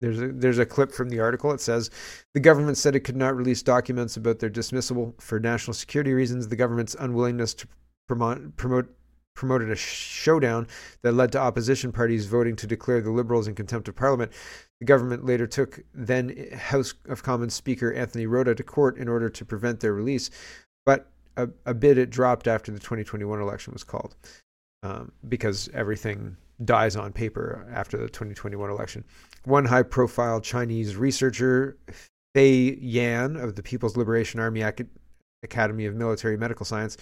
There's 0.00 0.20
a, 0.20 0.28
there's 0.28 0.58
a 0.58 0.66
clip 0.66 0.92
from 0.92 1.08
the 1.08 1.20
article. 1.20 1.52
It 1.52 1.60
says 1.60 1.90
the 2.34 2.40
government 2.40 2.76
said 2.76 2.94
it 2.94 3.00
could 3.00 3.16
not 3.16 3.36
release 3.36 3.62
documents 3.62 4.16
about 4.16 4.38
their 4.38 4.50
dismissal 4.50 5.14
for 5.18 5.40
national 5.40 5.74
security 5.74 6.12
reasons. 6.12 6.48
The 6.48 6.56
government's 6.56 6.94
unwillingness 6.98 7.54
to 7.54 7.68
promote, 8.06 8.56
promote 8.56 8.94
promoted 9.34 9.70
a 9.70 9.76
showdown 9.76 10.66
that 11.02 11.12
led 11.12 11.30
to 11.30 11.38
opposition 11.38 11.92
parties 11.92 12.26
voting 12.26 12.56
to 12.56 12.66
declare 12.66 13.00
the 13.00 13.10
Liberals 13.10 13.46
in 13.46 13.54
contempt 13.54 13.86
of 13.86 13.94
Parliament. 13.94 14.32
The 14.80 14.86
government 14.86 15.24
later 15.24 15.46
took 15.46 15.80
then 15.94 16.50
House 16.54 16.94
of 17.08 17.22
Commons 17.22 17.54
Speaker 17.54 17.92
Anthony 17.92 18.26
Rota 18.26 18.56
to 18.56 18.64
court 18.64 18.98
in 18.98 19.08
order 19.08 19.30
to 19.30 19.44
prevent 19.44 19.78
their 19.78 19.92
release, 19.92 20.30
but 20.84 21.08
a, 21.36 21.48
a 21.66 21.72
bid 21.72 21.98
it 21.98 22.10
dropped 22.10 22.48
after 22.48 22.72
the 22.72 22.80
2021 22.80 23.40
election 23.40 23.72
was 23.72 23.84
called 23.84 24.16
um, 24.82 25.12
because 25.28 25.68
everything 25.72 26.36
dies 26.64 26.96
on 26.96 27.12
paper 27.12 27.66
after 27.72 27.96
the 27.96 28.08
2021 28.08 28.70
election. 28.70 29.04
One 29.44 29.64
high 29.64 29.82
profile 29.82 30.40
Chinese 30.40 30.96
researcher, 30.96 31.78
Fei 32.34 32.78
Yan 32.80 33.36
of 33.36 33.54
the 33.54 33.62
People's 33.62 33.96
Liberation 33.96 34.40
Army 34.40 34.62
Academy 35.42 35.86
of 35.86 35.94
Military 35.94 36.36
Medical 36.36 36.66
Science, 36.66 36.96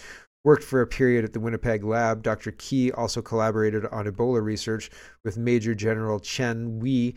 worked 0.44 0.62
for 0.62 0.80
a 0.80 0.86
period 0.86 1.24
at 1.24 1.32
the 1.32 1.40
Winnipeg 1.40 1.82
lab. 1.82 2.22
Dr. 2.22 2.52
Key 2.52 2.92
also 2.92 3.20
collaborated 3.20 3.84
on 3.86 4.06
Ebola 4.06 4.42
research 4.42 4.90
with 5.24 5.36
Major 5.36 5.74
General 5.74 6.20
Chen 6.20 6.78
Wei 6.78 7.14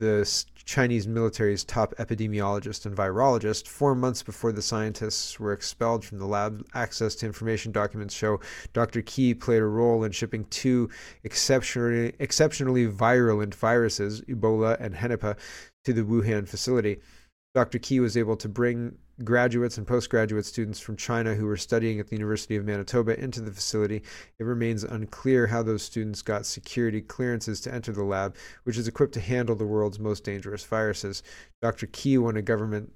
the 0.00 0.44
Chinese 0.64 1.06
military's 1.06 1.64
top 1.64 1.94
epidemiologist 1.98 2.86
and 2.86 2.96
virologist. 2.96 3.68
Four 3.68 3.94
months 3.94 4.22
before 4.22 4.52
the 4.52 4.62
scientists 4.62 5.38
were 5.38 5.52
expelled 5.52 6.04
from 6.04 6.18
the 6.18 6.26
lab, 6.26 6.64
access 6.74 7.14
to 7.16 7.26
information 7.26 7.70
documents 7.70 8.14
show 8.14 8.40
Dr. 8.72 9.02
Qi 9.02 9.38
played 9.38 9.62
a 9.62 9.66
role 9.66 10.04
in 10.04 10.12
shipping 10.12 10.46
two 10.50 10.90
exceptionally, 11.22 12.12
exceptionally 12.18 12.86
virulent 12.86 13.54
viruses, 13.54 14.22
Ebola 14.22 14.80
and 14.80 14.94
Henipah, 14.94 15.36
to 15.84 15.92
the 15.92 16.02
Wuhan 16.02 16.48
facility. 16.48 16.98
Dr. 17.54 17.78
Qi 17.78 18.00
was 18.00 18.16
able 18.16 18.36
to 18.36 18.48
bring 18.48 18.96
graduates 19.22 19.78
and 19.78 19.86
postgraduate 19.86 20.44
students 20.44 20.80
from 20.80 20.96
China 20.96 21.34
who 21.34 21.46
were 21.46 21.56
studying 21.56 22.00
at 22.00 22.08
the 22.08 22.16
University 22.16 22.56
of 22.56 22.64
Manitoba 22.64 23.18
into 23.22 23.40
the 23.40 23.52
facility. 23.52 24.02
It 24.38 24.44
remains 24.44 24.82
unclear 24.82 25.46
how 25.46 25.62
those 25.62 25.82
students 25.82 26.22
got 26.22 26.46
security 26.46 27.00
clearances 27.00 27.60
to 27.62 27.72
enter 27.72 27.92
the 27.92 28.02
lab, 28.02 28.34
which 28.64 28.76
is 28.76 28.88
equipped 28.88 29.14
to 29.14 29.20
handle 29.20 29.54
the 29.54 29.66
world's 29.66 30.00
most 30.00 30.24
dangerous 30.24 30.64
viruses. 30.64 31.22
Dr. 31.62 31.86
Key 31.86 32.18
won 32.18 32.36
a 32.36 32.42
government 32.42 32.90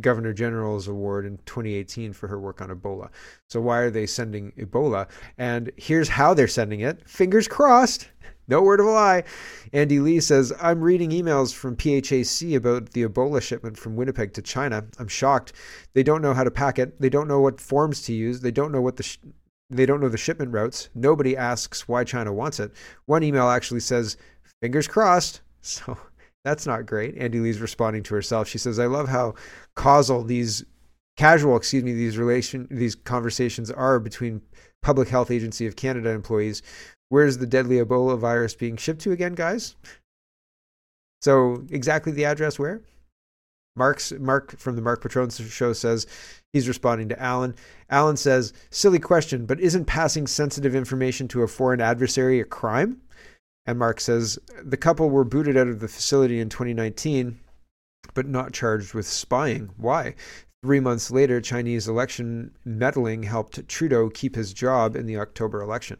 Governor 0.00 0.32
General's 0.32 0.88
Award 0.88 1.24
in 1.24 1.38
2018 1.46 2.12
for 2.12 2.26
her 2.26 2.40
work 2.40 2.60
on 2.60 2.68
Ebola. 2.68 3.10
So 3.48 3.60
why 3.60 3.78
are 3.78 3.90
they 3.90 4.06
sending 4.06 4.52
Ebola? 4.58 5.08
And 5.38 5.70
here's 5.76 6.08
how 6.08 6.34
they're 6.34 6.48
sending 6.48 6.80
it. 6.80 7.08
Fingers 7.08 7.46
crossed. 7.46 8.08
No 8.46 8.62
word 8.62 8.80
of 8.80 8.86
a 8.86 8.90
lie. 8.90 9.24
Andy 9.72 10.00
Lee 10.00 10.20
says, 10.20 10.52
I'm 10.60 10.80
reading 10.80 11.10
emails 11.10 11.54
from 11.54 11.76
PHAC 11.76 12.56
about 12.56 12.90
the 12.90 13.04
Ebola 13.04 13.40
shipment 13.40 13.78
from 13.78 13.96
Winnipeg 13.96 14.34
to 14.34 14.42
China. 14.42 14.84
I'm 14.98 15.08
shocked. 15.08 15.52
They 15.94 16.02
don't 16.02 16.22
know 16.22 16.34
how 16.34 16.44
to 16.44 16.50
pack 16.50 16.78
it. 16.78 17.00
They 17.00 17.08
don't 17.08 17.28
know 17.28 17.40
what 17.40 17.60
forms 17.60 18.02
to 18.02 18.12
use. 18.12 18.40
They 18.40 18.50
don't 18.50 18.72
know 18.72 18.82
what 18.82 18.96
the 18.96 19.02
sh- 19.02 19.18
they 19.70 19.86
don't 19.86 20.00
know 20.00 20.10
the 20.10 20.18
shipment 20.18 20.52
routes. 20.52 20.90
Nobody 20.94 21.36
asks 21.36 21.88
why 21.88 22.04
China 22.04 22.32
wants 22.32 22.60
it. 22.60 22.72
One 23.06 23.22
email 23.22 23.48
actually 23.48 23.80
says, 23.80 24.16
fingers 24.60 24.88
crossed. 24.88 25.40
So 25.66 25.96
that's 26.44 26.66
not 26.66 26.84
great. 26.84 27.16
Andy 27.16 27.40
Lee's 27.40 27.58
responding 27.58 28.02
to 28.02 28.14
herself. 28.14 28.46
She 28.46 28.58
says, 28.58 28.78
I 28.78 28.84
love 28.84 29.08
how 29.08 29.34
causal 29.76 30.22
these 30.22 30.62
casual, 31.16 31.56
excuse 31.56 31.82
me, 31.82 31.94
these 31.94 32.18
relation 32.18 32.68
these 32.70 32.94
conversations 32.94 33.70
are 33.70 33.98
between 33.98 34.42
Public 34.82 35.08
Health 35.08 35.30
Agency 35.30 35.66
of 35.66 35.76
Canada 35.76 36.10
employees. 36.10 36.62
Where's 37.14 37.38
the 37.38 37.46
deadly 37.46 37.76
Ebola 37.76 38.18
virus 38.18 38.56
being 38.56 38.76
shipped 38.76 39.02
to 39.02 39.12
again, 39.12 39.34
guys? 39.34 39.76
So 41.22 41.64
exactly 41.70 42.10
the 42.10 42.24
address 42.24 42.58
where? 42.58 42.80
Mark's 43.76 44.10
Mark 44.10 44.58
from 44.58 44.74
the 44.74 44.82
Mark 44.82 45.00
Patron 45.00 45.30
show 45.30 45.72
says 45.74 46.08
he's 46.52 46.66
responding 46.66 47.08
to 47.10 47.22
Alan. 47.22 47.54
Alan 47.88 48.16
says, 48.16 48.52
"Silly 48.68 48.98
question, 48.98 49.46
but 49.46 49.60
isn't 49.60 49.84
passing 49.84 50.26
sensitive 50.26 50.74
information 50.74 51.28
to 51.28 51.42
a 51.42 51.46
foreign 51.46 51.80
adversary 51.80 52.40
a 52.40 52.44
crime?" 52.44 53.00
And 53.64 53.78
Mark 53.78 54.00
says, 54.00 54.36
"The 54.64 54.76
couple 54.76 55.08
were 55.08 55.22
booted 55.22 55.56
out 55.56 55.68
of 55.68 55.78
the 55.78 55.86
facility 55.86 56.40
in 56.40 56.48
2019, 56.48 57.38
but 58.14 58.26
not 58.26 58.52
charged 58.52 58.92
with 58.92 59.06
spying. 59.06 59.70
Why? 59.76 60.16
Three 60.64 60.80
months 60.80 61.12
later, 61.12 61.40
Chinese 61.40 61.86
election 61.86 62.56
meddling 62.64 63.22
helped 63.22 63.68
Trudeau 63.68 64.10
keep 64.10 64.34
his 64.34 64.52
job 64.52 64.96
in 64.96 65.06
the 65.06 65.18
October 65.18 65.62
election. 65.62 65.98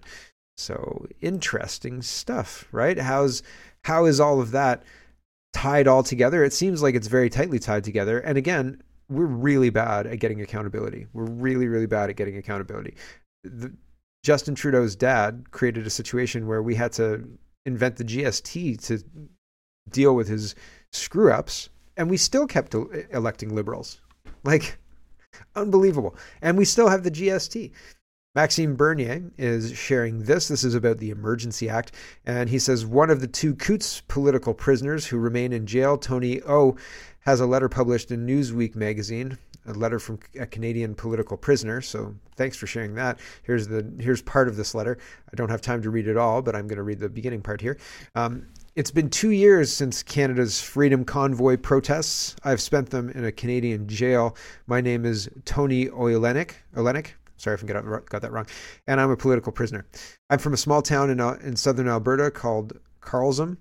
So 0.56 1.06
interesting 1.20 2.02
stuff, 2.02 2.68
right? 2.72 2.98
How's 2.98 3.42
how 3.84 4.04
is 4.06 4.20
all 4.20 4.40
of 4.40 4.52
that 4.52 4.82
tied 5.52 5.88
all 5.88 6.02
together? 6.02 6.44
It 6.44 6.52
seems 6.52 6.82
like 6.82 6.94
it's 6.94 7.08
very 7.08 7.28
tightly 7.28 7.58
tied 7.58 7.84
together. 7.84 8.18
And 8.20 8.38
again, 8.38 8.82
we're 9.08 9.26
really 9.26 9.70
bad 9.70 10.06
at 10.06 10.20
getting 10.20 10.40
accountability. 10.40 11.06
We're 11.12 11.24
really, 11.24 11.68
really 11.68 11.86
bad 11.86 12.10
at 12.10 12.16
getting 12.16 12.36
accountability. 12.36 12.94
The, 13.42 13.74
Justin 14.22 14.54
Trudeau's 14.54 14.96
dad 14.96 15.50
created 15.50 15.86
a 15.86 15.90
situation 15.90 16.46
where 16.46 16.62
we 16.62 16.74
had 16.74 16.92
to 16.92 17.28
invent 17.66 17.96
the 17.96 18.04
GST 18.04 18.82
to 18.86 19.04
deal 19.90 20.14
with 20.14 20.28
his 20.28 20.54
screw 20.92 21.30
ups, 21.30 21.68
and 21.96 22.08
we 22.08 22.16
still 22.16 22.46
kept 22.46 22.74
electing 23.10 23.54
liberals. 23.54 24.00
Like, 24.44 24.78
unbelievable. 25.56 26.16
And 26.42 26.58
we 26.58 26.66
still 26.66 26.88
have 26.88 27.02
the 27.02 27.10
GST. 27.10 27.70
Maxime 28.34 28.74
Bernier 28.74 29.30
is 29.38 29.76
sharing 29.78 30.24
this. 30.24 30.48
This 30.48 30.64
is 30.64 30.74
about 30.74 30.98
the 30.98 31.10
Emergency 31.10 31.68
Act. 31.68 31.92
And 32.26 32.48
he 32.48 32.58
says 32.58 32.84
one 32.84 33.08
of 33.08 33.20
the 33.20 33.28
two 33.28 33.54
Coutts 33.54 34.00
political 34.08 34.52
prisoners 34.52 35.06
who 35.06 35.18
remain 35.18 35.52
in 35.52 35.66
jail, 35.66 35.96
Tony 35.96 36.42
O, 36.42 36.76
has 37.20 37.38
a 37.38 37.46
letter 37.46 37.68
published 37.68 38.10
in 38.10 38.26
Newsweek 38.26 38.74
magazine, 38.74 39.38
a 39.66 39.72
letter 39.72 40.00
from 40.00 40.18
a 40.38 40.46
Canadian 40.46 40.96
political 40.96 41.36
prisoner. 41.36 41.80
So 41.80 42.12
thanks 42.34 42.56
for 42.56 42.66
sharing 42.66 42.96
that. 42.96 43.20
Here's 43.44 43.68
the 43.68 43.88
here's 44.00 44.20
part 44.20 44.48
of 44.48 44.56
this 44.56 44.74
letter. 44.74 44.98
I 45.32 45.36
don't 45.36 45.48
have 45.48 45.62
time 45.62 45.80
to 45.82 45.90
read 45.90 46.08
it 46.08 46.16
all, 46.16 46.42
but 46.42 46.56
I'm 46.56 46.66
going 46.66 46.78
to 46.78 46.82
read 46.82 46.98
the 46.98 47.08
beginning 47.08 47.40
part 47.40 47.60
here. 47.60 47.78
Um, 48.16 48.48
it's 48.74 48.90
been 48.90 49.10
two 49.10 49.30
years 49.30 49.72
since 49.72 50.02
Canada's 50.02 50.60
Freedom 50.60 51.04
Convoy 51.04 51.56
protests. 51.56 52.34
I've 52.42 52.60
spent 52.60 52.90
them 52.90 53.10
in 53.10 53.24
a 53.24 53.30
Canadian 53.30 53.86
jail. 53.86 54.36
My 54.66 54.80
name 54.80 55.04
is 55.04 55.30
Tony 55.44 55.86
Olienick. 55.86 56.54
Olienick. 56.74 57.12
Sorry 57.36 57.54
if 57.54 57.64
I 57.64 57.66
got 57.66 58.22
that 58.22 58.32
wrong. 58.32 58.46
And 58.86 59.00
I'm 59.00 59.10
a 59.10 59.16
political 59.16 59.52
prisoner. 59.52 59.86
I'm 60.30 60.38
from 60.38 60.54
a 60.54 60.58
small 60.58 60.82
town 60.82 61.10
in, 61.10 61.20
uh, 61.20 61.38
in 61.42 61.56
southern 61.56 61.88
Alberta 61.88 62.30
called 62.30 62.78
Claresholm. 63.00 63.58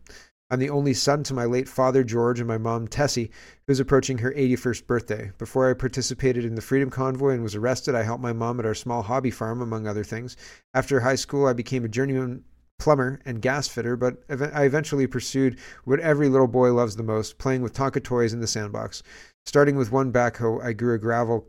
I'm 0.49 0.59
the 0.59 0.69
only 0.69 0.93
son 0.93 1.23
to 1.23 1.33
my 1.33 1.45
late 1.45 1.67
father, 1.67 2.03
George, 2.03 2.39
and 2.39 2.47
my 2.47 2.59
mom, 2.59 2.87
Tessie, 2.87 3.31
who's 3.65 3.79
approaching 3.79 4.19
her 4.19 4.31
81st 4.33 4.85
birthday. 4.85 5.31
Before 5.39 5.67
I 5.67 5.73
participated 5.73 6.45
in 6.45 6.53
the 6.53 6.61
Freedom 6.61 6.91
Convoy 6.91 7.33
and 7.33 7.41
was 7.41 7.55
arrested, 7.55 7.95
I 7.95 8.03
helped 8.03 8.21
my 8.21 8.33
mom 8.33 8.59
at 8.59 8.65
our 8.65 8.75
small 8.75 9.01
hobby 9.01 9.31
farm, 9.31 9.61
among 9.61 9.87
other 9.87 10.03
things. 10.03 10.37
After 10.75 10.99
high 10.99 11.15
school, 11.15 11.47
I 11.47 11.53
became 11.53 11.83
a 11.83 11.89
journeyman 11.89 12.43
plumber 12.77 13.19
and 13.25 13.41
gas 13.41 13.67
fitter, 13.67 13.95
but 13.95 14.17
I 14.29 14.65
eventually 14.65 15.07
pursued 15.07 15.57
what 15.85 15.99
every 16.01 16.29
little 16.29 16.47
boy 16.47 16.73
loves 16.73 16.97
the 16.97 17.03
most 17.03 17.37
playing 17.37 17.61
with 17.61 17.73
Tonka 17.73 18.03
toys 18.03 18.33
in 18.33 18.41
the 18.41 18.47
sandbox. 18.47 19.01
Starting 19.45 19.75
with 19.75 19.91
one 19.91 20.11
backhoe, 20.11 20.63
I 20.63 20.73
grew 20.73 20.93
a 20.93 20.99
gravel 20.99 21.47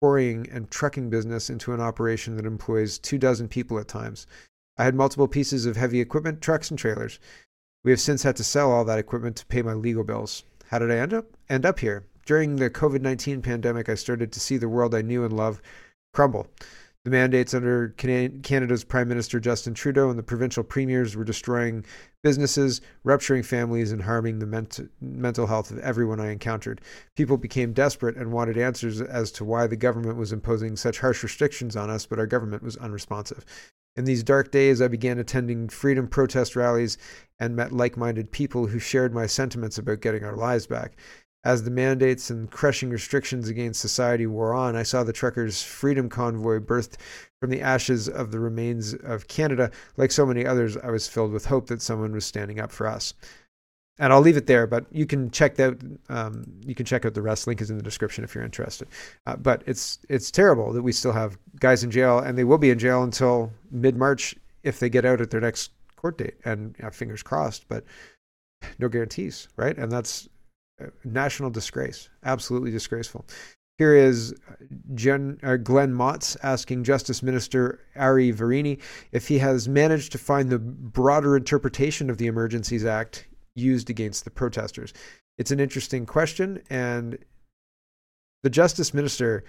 quarrying 0.00 0.48
and 0.50 0.70
trucking 0.70 1.10
business 1.10 1.50
into 1.50 1.72
an 1.72 1.80
operation 1.80 2.36
that 2.36 2.46
employs 2.46 2.98
two 2.98 3.18
dozen 3.18 3.48
people 3.48 3.78
at 3.78 3.88
times. 3.88 4.26
I 4.78 4.84
had 4.84 4.94
multiple 4.94 5.28
pieces 5.28 5.66
of 5.66 5.76
heavy 5.76 6.00
equipment, 6.00 6.40
trucks, 6.40 6.70
and 6.70 6.78
trailers. 6.78 7.18
We 7.84 7.90
have 7.90 8.00
since 8.00 8.22
had 8.22 8.36
to 8.36 8.44
sell 8.44 8.72
all 8.72 8.84
that 8.86 8.98
equipment 8.98 9.36
to 9.36 9.46
pay 9.46 9.62
my 9.62 9.74
legal 9.74 10.04
bills. 10.04 10.44
How 10.68 10.78
did 10.78 10.90
I 10.90 10.96
end 10.96 11.12
up? 11.12 11.26
End 11.48 11.66
up 11.66 11.80
here. 11.80 12.04
During 12.24 12.56
the 12.56 12.70
COVID 12.70 13.00
19 13.02 13.42
pandemic, 13.42 13.88
I 13.88 13.94
started 13.94 14.32
to 14.32 14.40
see 14.40 14.56
the 14.56 14.68
world 14.68 14.94
I 14.94 15.02
knew 15.02 15.24
and 15.24 15.36
loved 15.36 15.62
crumble. 16.14 16.46
The 17.04 17.10
mandates 17.10 17.54
under 17.54 17.94
Canada's 17.96 18.84
Prime 18.84 19.08
Minister 19.08 19.40
Justin 19.40 19.72
Trudeau 19.72 20.10
and 20.10 20.18
the 20.18 20.22
provincial 20.22 20.62
premiers 20.62 21.16
were 21.16 21.24
destroying 21.24 21.82
businesses, 22.22 22.82
rupturing 23.04 23.42
families, 23.42 23.90
and 23.90 24.02
harming 24.02 24.38
the 24.38 24.46
ment- 24.46 24.90
mental 25.00 25.46
health 25.46 25.70
of 25.70 25.78
everyone 25.78 26.20
I 26.20 26.30
encountered. 26.30 26.82
People 27.16 27.38
became 27.38 27.72
desperate 27.72 28.18
and 28.18 28.32
wanted 28.32 28.58
answers 28.58 29.00
as 29.00 29.32
to 29.32 29.46
why 29.46 29.66
the 29.66 29.76
government 29.76 30.18
was 30.18 30.30
imposing 30.30 30.76
such 30.76 30.98
harsh 30.98 31.22
restrictions 31.22 31.74
on 31.74 31.88
us, 31.88 32.04
but 32.04 32.18
our 32.18 32.26
government 32.26 32.62
was 32.62 32.76
unresponsive. 32.76 33.46
In 33.96 34.04
these 34.04 34.22
dark 34.22 34.50
days, 34.50 34.82
I 34.82 34.88
began 34.88 35.18
attending 35.18 35.70
freedom 35.70 36.06
protest 36.06 36.54
rallies 36.54 36.98
and 37.38 37.56
met 37.56 37.72
like 37.72 37.96
minded 37.96 38.30
people 38.30 38.66
who 38.66 38.78
shared 38.78 39.14
my 39.14 39.24
sentiments 39.24 39.78
about 39.78 40.00
getting 40.00 40.22
our 40.22 40.36
lives 40.36 40.66
back. 40.66 40.96
As 41.42 41.62
the 41.62 41.70
mandates 41.70 42.28
and 42.28 42.50
crushing 42.50 42.90
restrictions 42.90 43.48
against 43.48 43.80
society 43.80 44.26
wore 44.26 44.52
on, 44.52 44.76
I 44.76 44.82
saw 44.82 45.02
the 45.02 45.12
truckers' 45.12 45.62
freedom 45.62 46.10
convoy 46.10 46.58
birthed 46.58 46.96
from 47.40 47.48
the 47.48 47.62
ashes 47.62 48.08
of 48.10 48.30
the 48.30 48.38
remains 48.38 48.92
of 48.92 49.26
Canada. 49.26 49.70
Like 49.96 50.12
so 50.12 50.26
many 50.26 50.44
others, 50.44 50.76
I 50.76 50.90
was 50.90 51.08
filled 51.08 51.32
with 51.32 51.46
hope 51.46 51.68
that 51.68 51.80
someone 51.80 52.12
was 52.12 52.26
standing 52.26 52.60
up 52.60 52.70
for 52.70 52.86
us. 52.86 53.14
And 53.98 54.12
I'll 54.12 54.20
leave 54.20 54.36
it 54.36 54.46
there, 54.46 54.66
but 54.66 54.84
you 54.90 55.06
can 55.06 55.30
check 55.30 55.58
out 55.60 55.78
um, 56.08 56.44
you 56.64 56.74
can 56.74 56.86
check 56.86 57.04
out 57.04 57.12
the 57.12 57.22
rest. 57.22 57.46
Link 57.46 57.60
is 57.60 57.70
in 57.70 57.76
the 57.76 57.82
description 57.82 58.24
if 58.24 58.34
you're 58.34 58.44
interested. 58.44 58.88
Uh, 59.26 59.36
but 59.36 59.62
it's 59.66 59.98
it's 60.08 60.30
terrible 60.30 60.72
that 60.72 60.82
we 60.82 60.92
still 60.92 61.12
have 61.12 61.38
guys 61.58 61.84
in 61.84 61.90
jail, 61.90 62.18
and 62.18 62.36
they 62.36 62.44
will 62.44 62.56
be 62.56 62.70
in 62.70 62.78
jail 62.78 63.02
until 63.02 63.52
mid 63.70 63.96
March 63.96 64.34
if 64.62 64.78
they 64.78 64.88
get 64.88 65.04
out 65.04 65.20
at 65.20 65.30
their 65.30 65.40
next 65.40 65.72
court 65.96 66.16
date. 66.16 66.36
And 66.46 66.74
fingers 66.92 67.22
crossed, 67.22 67.68
but 67.68 67.84
no 68.78 68.88
guarantees, 68.88 69.48
right? 69.56 69.76
And 69.76 69.92
that's 69.92 70.30
national 71.04 71.50
disgrace, 71.50 72.08
absolutely 72.24 72.70
disgraceful. 72.70 73.26
Here 73.78 73.94
is 73.94 74.34
Jen, 74.94 75.38
uh, 75.42 75.56
Glen 75.56 75.94
Motz 75.94 76.36
asking 76.42 76.84
Justice 76.84 77.22
Minister 77.22 77.80
Ari 77.96 78.30
Virani 78.30 78.78
if 79.12 79.26
he 79.26 79.38
has 79.38 79.70
managed 79.70 80.12
to 80.12 80.18
find 80.18 80.50
the 80.50 80.58
broader 80.58 81.34
interpretation 81.34 82.10
of 82.10 82.18
the 82.18 82.26
Emergencies 82.26 82.84
Act 82.84 83.26
used 83.54 83.88
against 83.88 84.24
the 84.24 84.30
protesters. 84.30 84.92
It's 85.38 85.50
an 85.50 85.60
interesting 85.60 86.04
question, 86.04 86.62
and 86.68 87.16
the 88.42 88.50
Justice 88.50 88.92
Minister 88.92 89.44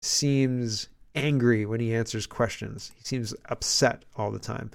seems 0.00 0.88
angry 1.16 1.66
when 1.66 1.80
he 1.80 1.92
answers 1.92 2.26
questions. 2.26 2.92
He 2.96 3.02
seems 3.02 3.34
upset 3.48 4.04
all 4.16 4.30
the 4.30 4.38
time. 4.38 4.70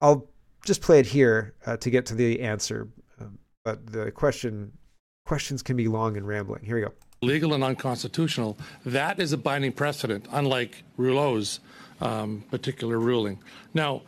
I'll 0.00 0.28
just 0.64 0.82
play 0.82 1.00
it 1.00 1.06
here 1.06 1.54
uh, 1.66 1.76
to 1.78 1.90
get 1.90 2.06
to 2.06 2.14
the 2.14 2.40
answer, 2.40 2.88
um, 3.20 3.38
but 3.64 3.86
the 3.90 4.12
question 4.12 4.72
questions 5.32 5.62
can 5.62 5.76
be 5.76 5.88
long 5.88 6.16
and 6.16 6.26
rambling. 6.26 6.62
Here 6.64 6.76
we 6.76 6.82
go. 6.82 6.92
Legal 7.22 7.54
and 7.54 7.62
unconstitutional. 7.62 8.58
That 8.84 9.20
is 9.20 9.32
a 9.32 9.38
binding 9.38 9.72
precedent, 9.72 10.26
unlike 10.30 10.82
Rouleau's 10.98 11.60
um, 12.00 12.44
particular 12.50 12.98
ruling. 12.98 13.38
Now, 13.72 14.02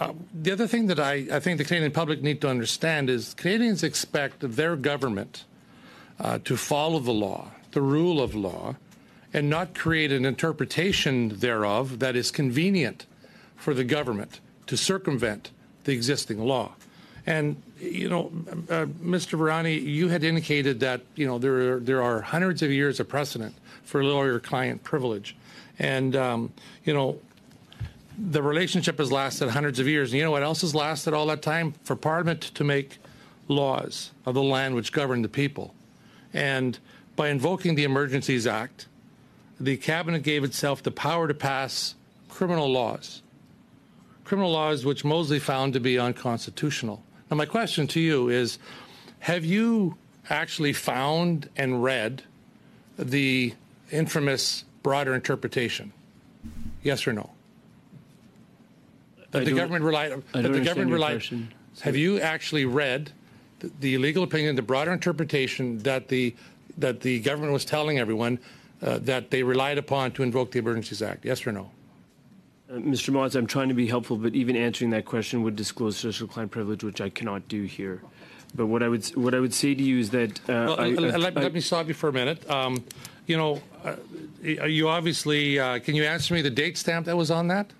uh, 0.00 0.12
the 0.32 0.52
other 0.52 0.68
thing 0.68 0.86
that 0.86 1.00
I, 1.00 1.26
I, 1.32 1.40
think 1.40 1.58
the 1.58 1.64
Canadian 1.64 1.90
public 1.90 2.22
need 2.22 2.40
to 2.42 2.48
understand 2.48 3.10
is 3.10 3.34
Canadians 3.34 3.82
expect 3.82 4.36
their 4.40 4.76
government 4.76 5.44
uh, 6.20 6.38
to 6.44 6.56
follow 6.56 7.00
the 7.00 7.12
law, 7.12 7.50
the 7.72 7.82
rule 7.82 8.22
of 8.22 8.34
law, 8.34 8.76
and 9.34 9.50
not 9.50 9.74
create 9.74 10.12
an 10.12 10.24
interpretation 10.24 11.30
thereof 11.40 11.98
that 11.98 12.14
is 12.14 12.30
convenient 12.30 13.06
for 13.56 13.74
the 13.74 13.84
government 13.84 14.38
to 14.68 14.76
circumvent 14.76 15.50
the 15.82 15.92
existing 15.92 16.38
law. 16.38 16.76
And 17.26 17.62
you 17.78 18.08
know, 18.08 18.32
uh, 18.68 18.86
Mr. 19.00 19.38
Virani, 19.38 19.80
you 19.82 20.08
had 20.08 20.24
indicated 20.24 20.80
that 20.80 21.02
you 21.14 21.26
know 21.26 21.38
there 21.38 21.74
are, 21.74 21.80
there 21.80 22.02
are 22.02 22.20
hundreds 22.20 22.62
of 22.62 22.70
years 22.70 23.00
of 23.00 23.08
precedent 23.08 23.54
for 23.84 24.02
lawyer-client 24.02 24.82
privilege, 24.82 25.36
and 25.78 26.16
um, 26.16 26.52
you 26.84 26.92
know 26.92 27.18
the 28.18 28.42
relationship 28.42 28.98
has 28.98 29.10
lasted 29.10 29.50
hundreds 29.50 29.78
of 29.78 29.86
years. 29.86 30.10
And 30.10 30.18
you 30.18 30.24
know 30.24 30.30
what 30.30 30.42
else 30.42 30.62
has 30.62 30.74
lasted 30.74 31.14
all 31.14 31.26
that 31.26 31.42
time? 31.42 31.74
For 31.84 31.96
Parliament 31.96 32.42
to 32.42 32.64
make 32.64 32.98
laws 33.48 34.10
of 34.26 34.34
the 34.34 34.42
land 34.42 34.74
which 34.74 34.92
govern 34.92 35.22
the 35.22 35.28
people, 35.28 35.74
and 36.32 36.78
by 37.14 37.28
invoking 37.28 37.76
the 37.76 37.84
Emergencies 37.84 38.46
Act, 38.46 38.86
the 39.60 39.76
cabinet 39.76 40.24
gave 40.24 40.42
itself 40.42 40.82
the 40.82 40.90
power 40.90 41.28
to 41.28 41.34
pass 41.34 41.94
criminal 42.28 42.70
laws 42.70 43.22
criminal 44.24 44.50
laws 44.50 44.84
which 44.84 45.04
Mosley 45.04 45.38
found 45.38 45.74
to 45.74 45.80
be 45.80 45.98
unconstitutional. 45.98 47.02
Now, 47.32 47.36
my 47.36 47.46
question 47.46 47.86
to 47.86 47.98
you 47.98 48.28
is 48.28 48.58
have 49.20 49.42
you 49.42 49.96
actually 50.28 50.74
found 50.74 51.48
and 51.56 51.82
read 51.82 52.24
the 52.98 53.54
infamous 53.90 54.64
broader 54.82 55.14
interpretation? 55.14 55.94
Yes 56.82 57.06
or 57.06 57.14
no? 57.14 57.30
That 59.30 59.46
the 59.46 59.52
government 59.52 59.82
relied. 59.82 60.22
That 60.32 60.52
the 60.52 60.60
government 60.60 60.90
relied. 60.90 61.12
question. 61.14 61.54
Have 61.80 61.96
you 61.96 62.20
actually 62.20 62.66
read 62.66 63.12
the, 63.60 63.70
the 63.80 63.96
legal 63.96 64.24
opinion, 64.24 64.54
the 64.54 64.60
broader 64.60 64.92
interpretation 64.92 65.78
that 65.84 66.08
the 66.08 66.36
that 66.76 67.00
the 67.00 67.20
government 67.20 67.54
was 67.54 67.64
telling 67.64 67.98
everyone 67.98 68.40
uh, 68.82 68.98
that 68.98 69.30
they 69.30 69.42
relied 69.42 69.78
upon 69.78 70.12
to 70.12 70.22
invoke 70.22 70.50
the 70.50 70.58
Emergencies 70.58 71.00
Act? 71.00 71.24
Yes 71.24 71.46
or 71.46 71.52
no? 71.52 71.70
Uh, 72.72 72.76
Mr. 72.76 73.10
Motz, 73.12 73.34
I'm 73.34 73.46
trying 73.46 73.68
to 73.68 73.74
be 73.74 73.86
helpful, 73.86 74.16
but 74.16 74.34
even 74.34 74.56
answering 74.56 74.90
that 74.92 75.04
question 75.04 75.42
would 75.42 75.56
disclose 75.56 75.96
solicitor-client 75.98 76.50
privilege, 76.50 76.82
which 76.82 77.00
I 77.00 77.10
cannot 77.10 77.46
do 77.48 77.64
here. 77.64 78.00
But 78.54 78.66
what 78.66 78.82
I 78.82 78.88
would 78.88 79.04
what 79.16 79.34
I 79.34 79.40
would 79.40 79.54
say 79.54 79.74
to 79.74 79.82
you 79.82 79.98
is 79.98 80.10
that 80.10 80.38
uh, 80.40 80.52
Well, 80.52 80.80
I, 80.80 80.88
let, 80.88 81.14
I- 81.14 81.16
let- 81.18 81.36
I- 81.38 81.40
let 81.42 81.54
me 81.54 81.60
stop 81.60 81.88
you 81.88 81.94
for 81.94 82.08
a 82.08 82.12
minute. 82.12 82.48
Um, 82.50 82.84
you 83.26 83.36
know, 83.36 83.62
uh, 83.84 83.96
you 84.42 84.88
obviously 84.88 85.58
uh, 85.58 85.78
can 85.78 85.94
you 85.94 86.04
answer 86.04 86.34
me 86.34 86.42
the 86.42 86.50
date 86.50 86.76
stamp 86.76 87.06
that 87.06 87.16
was 87.16 87.30
on 87.30 87.48
that? 87.48 87.70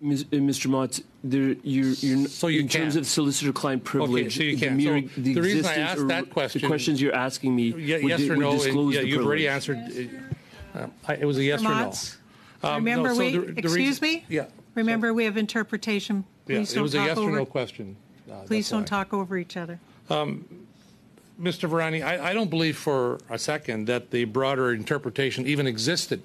Ms- 0.00 0.22
uh, 0.32 0.36
Mr. 0.36 0.68
Motz, 0.68 1.02
there, 1.22 1.54
you're, 1.62 1.92
you're, 1.94 2.26
So 2.28 2.48
you 2.48 2.60
in 2.60 2.68
terms 2.68 2.94
can't. 2.94 3.04
of 3.04 3.06
solicitor-client 3.06 3.84
privilege, 3.84 4.36
so 4.36 4.42
you 4.42 4.56
the, 4.56 4.66
can't. 4.66 4.76
mere, 4.76 5.00
So 5.02 5.20
the, 5.20 5.34
the 5.34 5.40
reason 5.42 5.64
I 5.66 5.76
asked 5.76 6.08
that 6.08 6.30
question- 6.30 6.60
the 6.62 6.66
questions 6.68 7.00
you're 7.00 7.14
asking 7.14 7.54
me 7.54 7.68
Yeah, 7.76 7.96
would, 7.98 8.08
yes 8.08 8.20
di- 8.20 8.30
or 8.30 8.36
would 8.36 8.40
no? 8.40 8.52
disclose 8.52 8.94
yeah, 8.94 9.00
the 9.02 9.08
you've 9.08 9.24
already 9.26 9.46
privilege. 9.46 9.68
answered. 9.94 10.88
Uh, 11.08 11.12
it 11.20 11.24
was 11.24 11.38
a 11.38 11.44
yes 11.44 11.60
or 11.60 11.64
no. 11.64 11.92
Um, 12.62 12.76
Remember, 12.84 13.08
no, 13.08 13.14
so 13.14 13.20
we, 13.20 13.30
the- 13.32 13.38
the 13.40 13.58
excuse 13.60 13.74
reason- 13.76 14.02
me? 14.02 14.24
Yeah. 14.28 14.46
Remember, 14.74 15.12
we 15.12 15.24
have 15.24 15.36
interpretation. 15.36 16.24
Yeah, 16.46 16.56
Please 16.58 16.72
it 16.72 16.74
don't 16.76 16.82
was 16.84 16.94
a 16.94 16.98
talk 16.98 17.06
yes 17.08 17.18
or 17.18 17.22
over, 17.22 17.36
no 17.36 17.44
question. 17.46 17.96
Uh, 18.30 18.34
please 18.46 18.64
that's 18.64 18.70
don't 18.70 18.80
why. 18.82 18.86
talk 18.86 19.12
over 19.12 19.36
each 19.36 19.56
other. 19.56 19.78
Mr. 20.10 21.68
Virani, 21.68 22.04
I, 22.04 22.30
I 22.30 22.32
don't 22.34 22.50
believe 22.50 22.76
for 22.76 23.18
a 23.28 23.38
second 23.38 23.86
that 23.86 24.10
the 24.10 24.24
broader 24.24 24.72
interpretation 24.72 25.46
even 25.46 25.66
existed 25.66 26.22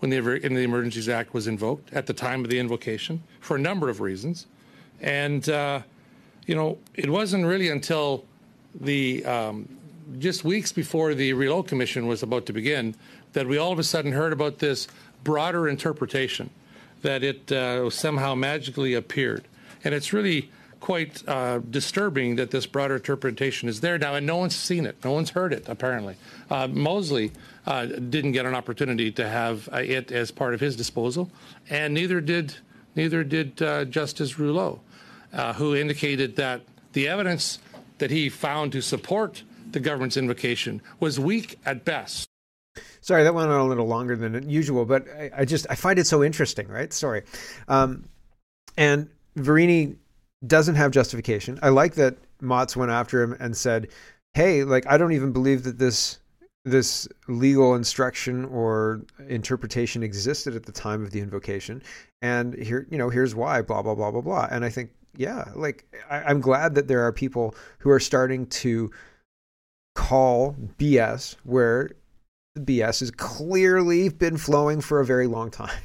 when 0.00 0.10
the, 0.10 0.16
Emer- 0.18 0.36
in 0.36 0.54
the 0.54 0.60
Emergencies 0.62 1.08
Act 1.08 1.32
was 1.32 1.46
invoked 1.46 1.92
at 1.92 2.06
the 2.06 2.12
time 2.12 2.44
of 2.44 2.50
the 2.50 2.58
invocation 2.58 3.22
for 3.40 3.56
a 3.56 3.60
number 3.60 3.88
of 3.88 4.00
reasons. 4.00 4.46
And, 5.00 5.48
uh, 5.48 5.82
you 6.46 6.54
know, 6.54 6.78
it 6.94 7.08
wasn't 7.08 7.46
really 7.46 7.68
until 7.68 8.24
the 8.78 9.24
um, 9.24 9.68
just 10.18 10.44
weeks 10.44 10.72
before 10.72 11.14
the 11.14 11.32
Rouleau 11.32 11.62
Commission 11.62 12.06
was 12.06 12.22
about 12.22 12.46
to 12.46 12.52
begin 12.52 12.94
that 13.32 13.46
we 13.46 13.58
all 13.58 13.72
of 13.72 13.78
a 13.78 13.84
sudden 13.84 14.12
heard 14.12 14.32
about 14.32 14.58
this 14.58 14.86
broader 15.24 15.68
interpretation 15.68 16.50
that 17.02 17.22
it 17.22 17.50
uh, 17.50 17.90
somehow 17.90 18.34
magically 18.34 18.94
appeared. 18.94 19.44
And 19.84 19.94
it's 19.94 20.12
really 20.12 20.50
quite 20.82 21.26
uh, 21.28 21.58
disturbing 21.58 22.36
that 22.36 22.50
this 22.50 22.66
broader 22.66 22.96
interpretation 22.96 23.68
is 23.68 23.80
there 23.80 23.98
now, 23.98 24.14
and 24.14 24.26
no 24.26 24.36
one's 24.36 24.56
seen 24.56 24.84
it. 24.84 24.96
No 25.04 25.12
one's 25.12 25.30
heard 25.30 25.52
it, 25.52 25.68
apparently. 25.68 26.16
Uh, 26.50 26.66
Mosley 26.66 27.30
uh, 27.66 27.86
didn't 27.86 28.32
get 28.32 28.46
an 28.46 28.54
opportunity 28.54 29.12
to 29.12 29.28
have 29.28 29.68
uh, 29.72 29.76
it 29.76 30.10
as 30.10 30.30
part 30.32 30.54
of 30.54 30.60
his 30.60 30.74
disposal, 30.74 31.30
and 31.70 31.94
neither 31.94 32.20
did, 32.20 32.54
neither 32.96 33.22
did 33.22 33.62
uh, 33.62 33.84
Justice 33.84 34.38
Rouleau, 34.38 34.80
uh, 35.32 35.52
who 35.52 35.76
indicated 35.76 36.36
that 36.36 36.62
the 36.94 37.06
evidence 37.08 37.60
that 37.98 38.10
he 38.10 38.28
found 38.28 38.72
to 38.72 38.82
support 38.82 39.44
the 39.70 39.80
government's 39.80 40.16
invocation 40.16 40.82
was 40.98 41.18
weak 41.18 41.58
at 41.64 41.84
best. 41.84 42.28
Sorry, 43.00 43.24
that 43.24 43.34
went 43.34 43.50
on 43.50 43.60
a 43.60 43.66
little 43.66 43.86
longer 43.86 44.16
than 44.16 44.48
usual, 44.48 44.84
but 44.84 45.08
I, 45.08 45.30
I 45.38 45.44
just 45.44 45.66
I 45.68 45.74
find 45.74 45.98
it 45.98 46.06
so 46.06 46.22
interesting, 46.22 46.68
right? 46.68 46.92
Sorry, 46.92 47.24
um, 47.68 48.08
and 48.76 49.08
Virani 49.36 49.96
doesn't 50.46 50.74
have 50.74 50.90
justification. 50.90 51.58
I 51.62 51.68
like 51.68 51.94
that 51.94 52.16
Motz 52.40 52.76
went 52.76 52.90
after 52.90 53.22
him 53.22 53.36
and 53.38 53.56
said, 53.56 53.88
"Hey, 54.34 54.64
like 54.64 54.86
I 54.86 54.96
don't 54.96 55.12
even 55.12 55.32
believe 55.32 55.64
that 55.64 55.78
this 55.78 56.18
this 56.64 57.08
legal 57.26 57.74
instruction 57.74 58.44
or 58.44 59.02
interpretation 59.28 60.04
existed 60.04 60.54
at 60.54 60.64
the 60.64 60.72
time 60.72 61.02
of 61.02 61.10
the 61.10 61.20
invocation, 61.20 61.82
and 62.22 62.54
here 62.54 62.86
you 62.90 62.98
know 62.98 63.10
here's 63.10 63.34
why." 63.34 63.62
Blah 63.62 63.82
blah 63.82 63.94
blah 63.94 64.10
blah 64.10 64.20
blah. 64.20 64.48
And 64.50 64.64
I 64.64 64.68
think, 64.68 64.90
yeah, 65.16 65.50
like 65.54 65.84
I, 66.08 66.22
I'm 66.22 66.40
glad 66.40 66.74
that 66.76 66.88
there 66.88 67.02
are 67.02 67.12
people 67.12 67.54
who 67.78 67.90
are 67.90 68.00
starting 68.00 68.46
to 68.46 68.90
call 69.94 70.56
BS 70.78 71.36
where 71.44 71.90
the 72.54 72.60
BS 72.60 73.00
has 73.00 73.10
clearly 73.10 74.08
been 74.08 74.36
flowing 74.36 74.80
for 74.80 75.00
a 75.00 75.06
very 75.06 75.26
long 75.26 75.50
time. 75.50 75.70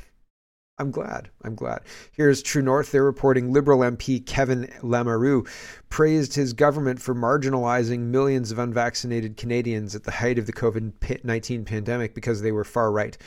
I'm 0.80 0.91
glad. 0.91 1.30
I'm 1.43 1.56
glad. 1.56 1.82
Here's 2.12 2.43
True 2.43 2.62
North. 2.62 2.91
They're 2.91 3.03
reporting 3.03 3.51
Liberal 3.51 3.80
MP 3.80 4.23
Kevin 4.23 4.71
Lamoureux 4.84 5.47
praised 5.89 6.36
his 6.36 6.53
government 6.53 7.01
for 7.01 7.15
marginalizing 7.15 7.99
millions 8.01 8.51
of 8.51 8.60
unvaccinated 8.60 9.38
Canadians 9.38 9.95
at 9.95 10.03
the 10.03 10.12
height 10.12 10.38
of 10.38 10.45
the 10.45 10.53
COVID 10.53 11.23
19 11.23 11.65
pandemic 11.65 12.13
because 12.13 12.43
they 12.43 12.51
were 12.51 12.63
far 12.63 12.91
right. 12.91 13.17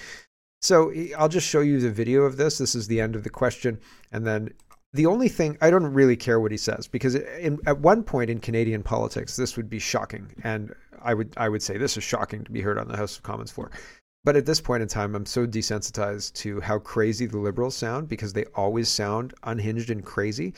So 0.63 0.93
I'll 1.19 1.29
just 1.29 1.49
show 1.49 1.61
you 1.61 1.81
the 1.81 1.91
video 1.91 2.23
of 2.23 2.37
this. 2.37 2.59
This 2.59 2.77
is 2.77 2.87
the 2.87 3.01
end 3.01 3.17
of 3.17 3.25
the 3.25 3.31
question. 3.31 3.81
And 4.13 4.25
then 4.25 4.51
the 4.93 5.07
only 5.07 5.29
thing, 5.29 5.59
I 5.61 5.71
don't 5.71 5.93
really 5.93 6.17
care 6.17 6.39
what 6.39 6.53
he 6.53 6.57
says 6.57 6.87
because 6.87 7.17
in, 7.17 7.59
at 7.67 7.81
one 7.81 8.05
point 8.05 8.31
in 8.31 8.39
Canadian 8.39 8.85
politics, 8.85 9.35
this 9.35 9.57
would 9.57 9.71
be 9.71 9.79
shocking. 9.81 10.29
And 10.45 10.73
I 11.03 11.15
would, 11.15 11.33
I 11.37 11.49
would 11.49 11.63
say 11.63 11.79
this 11.79 11.97
is 11.97 12.05
shocking 12.05 12.45
to 12.45 12.51
be 12.51 12.61
heard 12.61 12.79
on 12.79 12.89
the 12.89 12.97
House 12.97 13.17
of 13.17 13.23
Commons 13.23 13.51
floor. 13.51 13.71
But 14.23 14.37
at 14.37 14.47
this 14.47 14.61
point 14.61 14.83
in 14.83 14.89
time, 14.89 15.15
I'm 15.15 15.27
so 15.27 15.47
desensitized 15.47 16.35
to 16.35 16.61
how 16.61 16.79
crazy 16.79 17.27
the 17.27 17.39
liberals 17.39 17.75
sound 17.75 18.09
because 18.09 18.33
they 18.33 18.45
always 18.55 18.89
sound 18.89 19.33
unhinged 19.45 19.91
and 19.91 20.05
crazy 20.05 20.53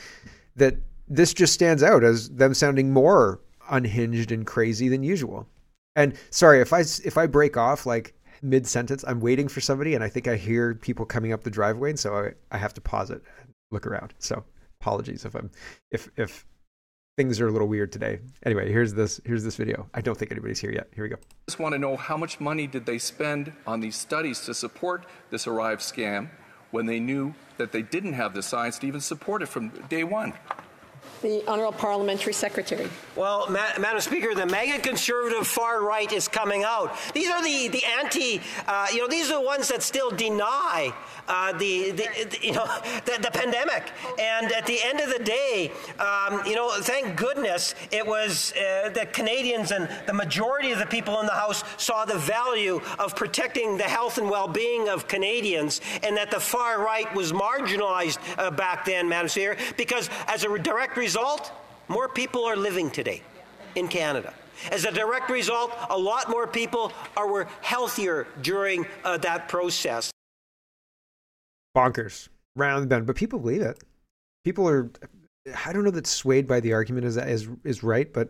that 0.55 0.75
this 1.07 1.33
just 1.33 1.53
stands 1.53 1.81
out 1.81 2.03
as 2.03 2.29
them 2.29 2.53
sounding 2.53 2.91
more 2.91 3.39
unhinged 3.69 4.31
and 4.31 4.45
crazy 4.45 4.89
than 4.89 5.03
usual. 5.03 5.47
And 5.95 6.15
sorry 6.29 6.59
if 6.59 6.73
I 6.73 6.81
if 6.81 7.17
I 7.17 7.27
break 7.27 7.55
off 7.55 7.85
like 7.85 8.13
mid 8.41 8.67
sentence, 8.67 9.05
I'm 9.07 9.21
waiting 9.21 9.47
for 9.47 9.61
somebody 9.61 9.95
and 9.95 10.03
I 10.03 10.09
think 10.09 10.27
I 10.27 10.35
hear 10.35 10.75
people 10.75 11.05
coming 11.05 11.31
up 11.31 11.43
the 11.43 11.49
driveway, 11.49 11.91
and 11.91 11.99
so 11.99 12.15
I, 12.15 12.31
I 12.55 12.57
have 12.57 12.73
to 12.73 12.81
pause 12.81 13.11
it 13.11 13.21
and 13.39 13.53
look 13.71 13.87
around. 13.87 14.13
So 14.19 14.43
apologies 14.81 15.23
if 15.23 15.35
I'm 15.35 15.49
if 15.91 16.09
if 16.17 16.45
things 17.15 17.39
are 17.39 17.47
a 17.47 17.51
little 17.51 17.67
weird 17.67 17.91
today. 17.91 18.19
Anyway, 18.43 18.71
here's 18.71 18.93
this 18.93 19.21
here's 19.25 19.43
this 19.43 19.55
video. 19.55 19.87
I 19.93 20.01
don't 20.01 20.17
think 20.17 20.31
anybody's 20.31 20.59
here 20.59 20.71
yet. 20.71 20.87
Here 20.93 21.03
we 21.03 21.09
go. 21.09 21.17
just 21.47 21.59
want 21.59 21.73
to 21.73 21.79
know 21.79 21.95
how 21.95 22.17
much 22.17 22.39
money 22.39 22.67
did 22.67 22.85
they 22.85 22.97
spend 22.97 23.53
on 23.67 23.79
these 23.79 23.95
studies 23.95 24.41
to 24.41 24.53
support 24.53 25.05
this 25.29 25.47
Arrive 25.47 25.79
scam 25.79 26.29
when 26.71 26.85
they 26.85 26.99
knew 26.99 27.33
that 27.57 27.71
they 27.71 27.83
didn't 27.83 28.13
have 28.13 28.33
the 28.33 28.41
science 28.41 28.79
to 28.79 28.87
even 28.87 29.01
support 29.01 29.41
it 29.43 29.47
from 29.47 29.69
day 29.89 30.03
one? 30.03 30.33
The 31.23 31.41
Honourable 31.47 31.71
Parliamentary 31.77 32.33
Secretary. 32.33 32.89
Well, 33.15 33.49
Ma- 33.49 33.79
Madam 33.79 34.01
Speaker, 34.01 34.35
the 34.35 34.45
mega 34.45 34.77
conservative 34.77 35.47
far 35.47 35.81
right 35.81 36.11
is 36.11 36.27
coming 36.27 36.65
out. 36.65 36.93
These 37.13 37.29
are 37.29 37.41
the, 37.41 37.69
the 37.69 37.81
anti, 37.97 38.41
uh, 38.67 38.87
you 38.91 38.99
know, 38.99 39.07
these 39.07 39.31
are 39.31 39.35
the 39.39 39.45
ones 39.45 39.69
that 39.69 39.81
still 39.83 40.11
deny 40.11 40.93
uh, 41.29 41.53
the, 41.53 41.91
the, 41.91 42.07
the- 42.29 42.39
you 42.45 42.51
know, 42.51 42.65
the, 43.05 43.19
the 43.21 43.31
pandemic. 43.31 43.89
And 44.19 44.51
at 44.51 44.65
the 44.65 44.77
end 44.83 44.99
of 44.99 45.09
the 45.17 45.23
day, 45.23 45.71
um, 45.97 46.41
you 46.45 46.55
know, 46.55 46.69
thank 46.81 47.15
goodness 47.15 47.73
it 47.91 48.05
was 48.05 48.51
uh, 48.57 48.89
that 48.89 49.13
Canadians 49.13 49.71
and 49.71 49.87
the 50.05 50.13
majority 50.13 50.71
of 50.73 50.79
the 50.79 50.85
people 50.87 51.21
in 51.21 51.25
the 51.25 51.31
House 51.31 51.63
saw 51.77 52.03
the 52.03 52.17
value 52.17 52.81
of 52.99 53.15
protecting 53.15 53.77
the 53.77 53.83
health 53.85 54.17
and 54.17 54.29
well-being 54.29 54.89
of 54.89 55.07
Canadians, 55.07 55.79
and 56.03 56.17
that 56.17 56.31
the 56.31 56.39
far 56.39 56.83
right 56.83 57.13
was 57.15 57.31
marginalized 57.31 58.17
uh, 58.37 58.51
back 58.51 58.83
then, 58.83 59.07
Madam 59.07 59.29
Speaker, 59.29 59.55
because 59.77 60.09
as 60.27 60.43
a 60.43 60.59
direct 60.59 60.97
result, 60.97 61.12
more 61.87 62.09
people 62.09 62.45
are 62.45 62.55
living 62.55 62.89
today 62.89 63.21
in 63.75 63.87
Canada. 63.87 64.33
As 64.71 64.85
a 64.85 64.91
direct 64.91 65.29
result, 65.29 65.71
a 65.89 65.97
lot 65.97 66.29
more 66.29 66.47
people 66.47 66.91
are 67.17 67.27
were 67.27 67.47
healthier 67.61 68.27
during 68.41 68.85
uh, 69.03 69.17
that 69.17 69.47
process. 69.47 70.11
bonkers 71.75 72.29
round 72.55 72.83
the 72.83 72.87
bend, 72.87 73.05
but 73.05 73.15
people 73.15 73.39
believe 73.39 73.61
it. 73.61 73.83
People 74.45 74.67
are, 74.69 74.91
I 75.65 75.73
don't 75.73 75.83
know 75.83 75.91
that 75.91 76.07
swayed 76.07 76.47
by 76.47 76.59
the 76.59 76.73
argument 76.73 77.05
is 77.05 77.17
is 77.17 77.49
is 77.63 77.83
right, 77.83 78.11
but 78.13 78.29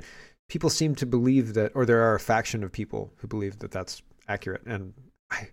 people 0.50 0.70
seem 0.70 0.96
to 0.96 1.06
believe 1.06 1.54
that, 1.54 1.72
or 1.76 1.86
there 1.86 2.02
are 2.02 2.16
a 2.16 2.20
faction 2.20 2.64
of 2.64 2.72
people 2.72 3.12
who 3.18 3.28
believe 3.28 3.60
that 3.60 3.72
that's 3.72 4.02
accurate, 4.28 4.62
and 4.66 4.94
I 5.30 5.50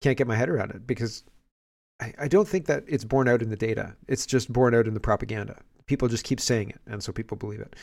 can't 0.00 0.18
get 0.18 0.26
my 0.26 0.36
head 0.36 0.48
around 0.48 0.72
it 0.72 0.86
because 0.86 1.24
I, 2.00 2.12
I 2.18 2.28
don't 2.28 2.48
think 2.48 2.66
that 2.66 2.84
it's 2.86 3.04
borne 3.04 3.28
out 3.28 3.42
in 3.42 3.50
the 3.50 3.56
data. 3.56 3.96
It's 4.08 4.26
just 4.26 4.52
borne 4.52 4.74
out 4.74 4.86
in 4.86 4.94
the 4.94 5.00
propaganda. 5.00 5.60
People 5.86 6.08
just 6.08 6.24
keep 6.24 6.40
saying 6.40 6.70
it, 6.70 6.80
and 6.86 7.02
so 7.02 7.12
people 7.12 7.36
believe 7.36 7.60
it. 7.60 7.74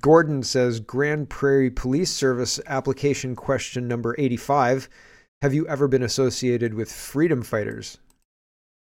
Gordon 0.00 0.42
says 0.42 0.78
Grande 0.78 1.28
Prairie 1.28 1.70
Police 1.70 2.10
Service 2.10 2.60
application 2.66 3.34
question 3.34 3.88
number 3.88 4.14
85. 4.18 4.88
Have 5.42 5.54
you 5.54 5.66
ever 5.66 5.88
been 5.88 6.02
associated 6.02 6.74
with 6.74 6.92
freedom 6.92 7.42
fighters? 7.42 7.98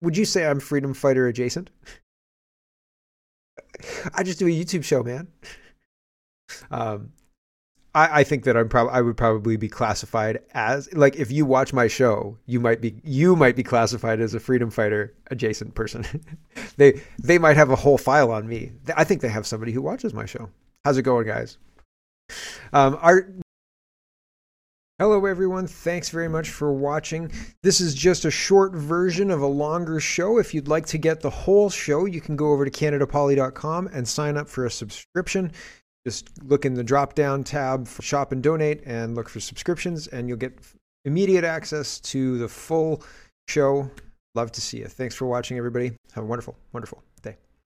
Would 0.01 0.15
you 0.15 0.25
say 0.25 0.45
I'm 0.45 0.59
freedom 0.59 0.93
fighter 0.93 1.27
adjacent? 1.27 1.69
I 4.13 4.23
just 4.23 4.39
do 4.39 4.47
a 4.47 4.49
YouTube 4.49 4.83
show, 4.83 5.03
man. 5.03 5.27
Um, 6.71 7.11
I, 7.95 8.21
I 8.21 8.23
think 8.23 8.43
that 8.45 8.57
I'm 8.57 8.69
probably 8.69 8.93
I 8.93 9.01
would 9.01 9.17
probably 9.17 9.57
be 9.57 9.69
classified 9.69 10.39
as 10.53 10.91
like 10.93 11.15
if 11.15 11.31
you 11.31 11.45
watch 11.45 11.73
my 11.73 11.87
show, 11.87 12.37
you 12.45 12.59
might 12.59 12.81
be 12.81 12.95
you 13.03 13.35
might 13.35 13.55
be 13.55 13.63
classified 13.63 14.19
as 14.19 14.33
a 14.33 14.39
freedom 14.39 14.69
fighter 14.69 15.13
adjacent 15.27 15.75
person. 15.75 16.05
they 16.77 17.01
they 17.19 17.37
might 17.37 17.57
have 17.57 17.69
a 17.69 17.75
whole 17.75 17.97
file 17.97 18.31
on 18.31 18.47
me. 18.47 18.71
I 18.95 19.03
think 19.03 19.21
they 19.21 19.29
have 19.29 19.47
somebody 19.47 19.71
who 19.71 19.81
watches 19.81 20.13
my 20.13 20.25
show. 20.25 20.49
How's 20.83 20.97
it 20.97 21.03
going, 21.03 21.27
guys? 21.27 21.57
Um, 22.73 22.97
Hello, 24.99 25.25
everyone. 25.25 25.65
Thanks 25.65 26.09
very 26.09 26.29
much 26.29 26.51
for 26.51 26.71
watching. 26.71 27.31
This 27.63 27.81
is 27.81 27.95
just 27.95 28.25
a 28.25 28.31
short 28.31 28.73
version 28.73 29.31
of 29.31 29.41
a 29.41 29.47
longer 29.47 29.99
show. 29.99 30.37
If 30.37 30.53
you'd 30.53 30.67
like 30.67 30.85
to 30.85 30.97
get 30.97 31.19
the 31.19 31.31
whole 31.31 31.69
show, 31.69 32.05
you 32.05 32.21
can 32.21 32.35
go 32.35 32.51
over 32.51 32.63
to 32.63 32.71
CanadaPoli.com 32.71 33.87
and 33.87 34.07
sign 34.07 34.37
up 34.37 34.47
for 34.47 34.65
a 34.65 34.71
subscription. 34.71 35.51
Just 36.05 36.29
look 36.43 36.65
in 36.65 36.73
the 36.73 36.83
drop 36.83 37.15
down 37.15 37.43
tab 37.43 37.87
for 37.87 38.01
shop 38.01 38.31
and 38.31 38.43
donate 38.43 38.83
and 38.85 39.15
look 39.15 39.29
for 39.29 39.39
subscriptions, 39.39 40.07
and 40.07 40.27
you'll 40.27 40.37
get 40.37 40.59
immediate 41.05 41.43
access 41.43 41.99
to 41.99 42.37
the 42.37 42.47
full 42.47 43.01
show. 43.47 43.89
Love 44.35 44.51
to 44.51 44.61
see 44.61 44.79
you. 44.79 44.87
Thanks 44.87 45.15
for 45.15 45.25
watching, 45.25 45.57
everybody. 45.57 45.93
Have 46.13 46.23
a 46.23 46.27
wonderful, 46.27 46.57
wonderful. 46.73 47.03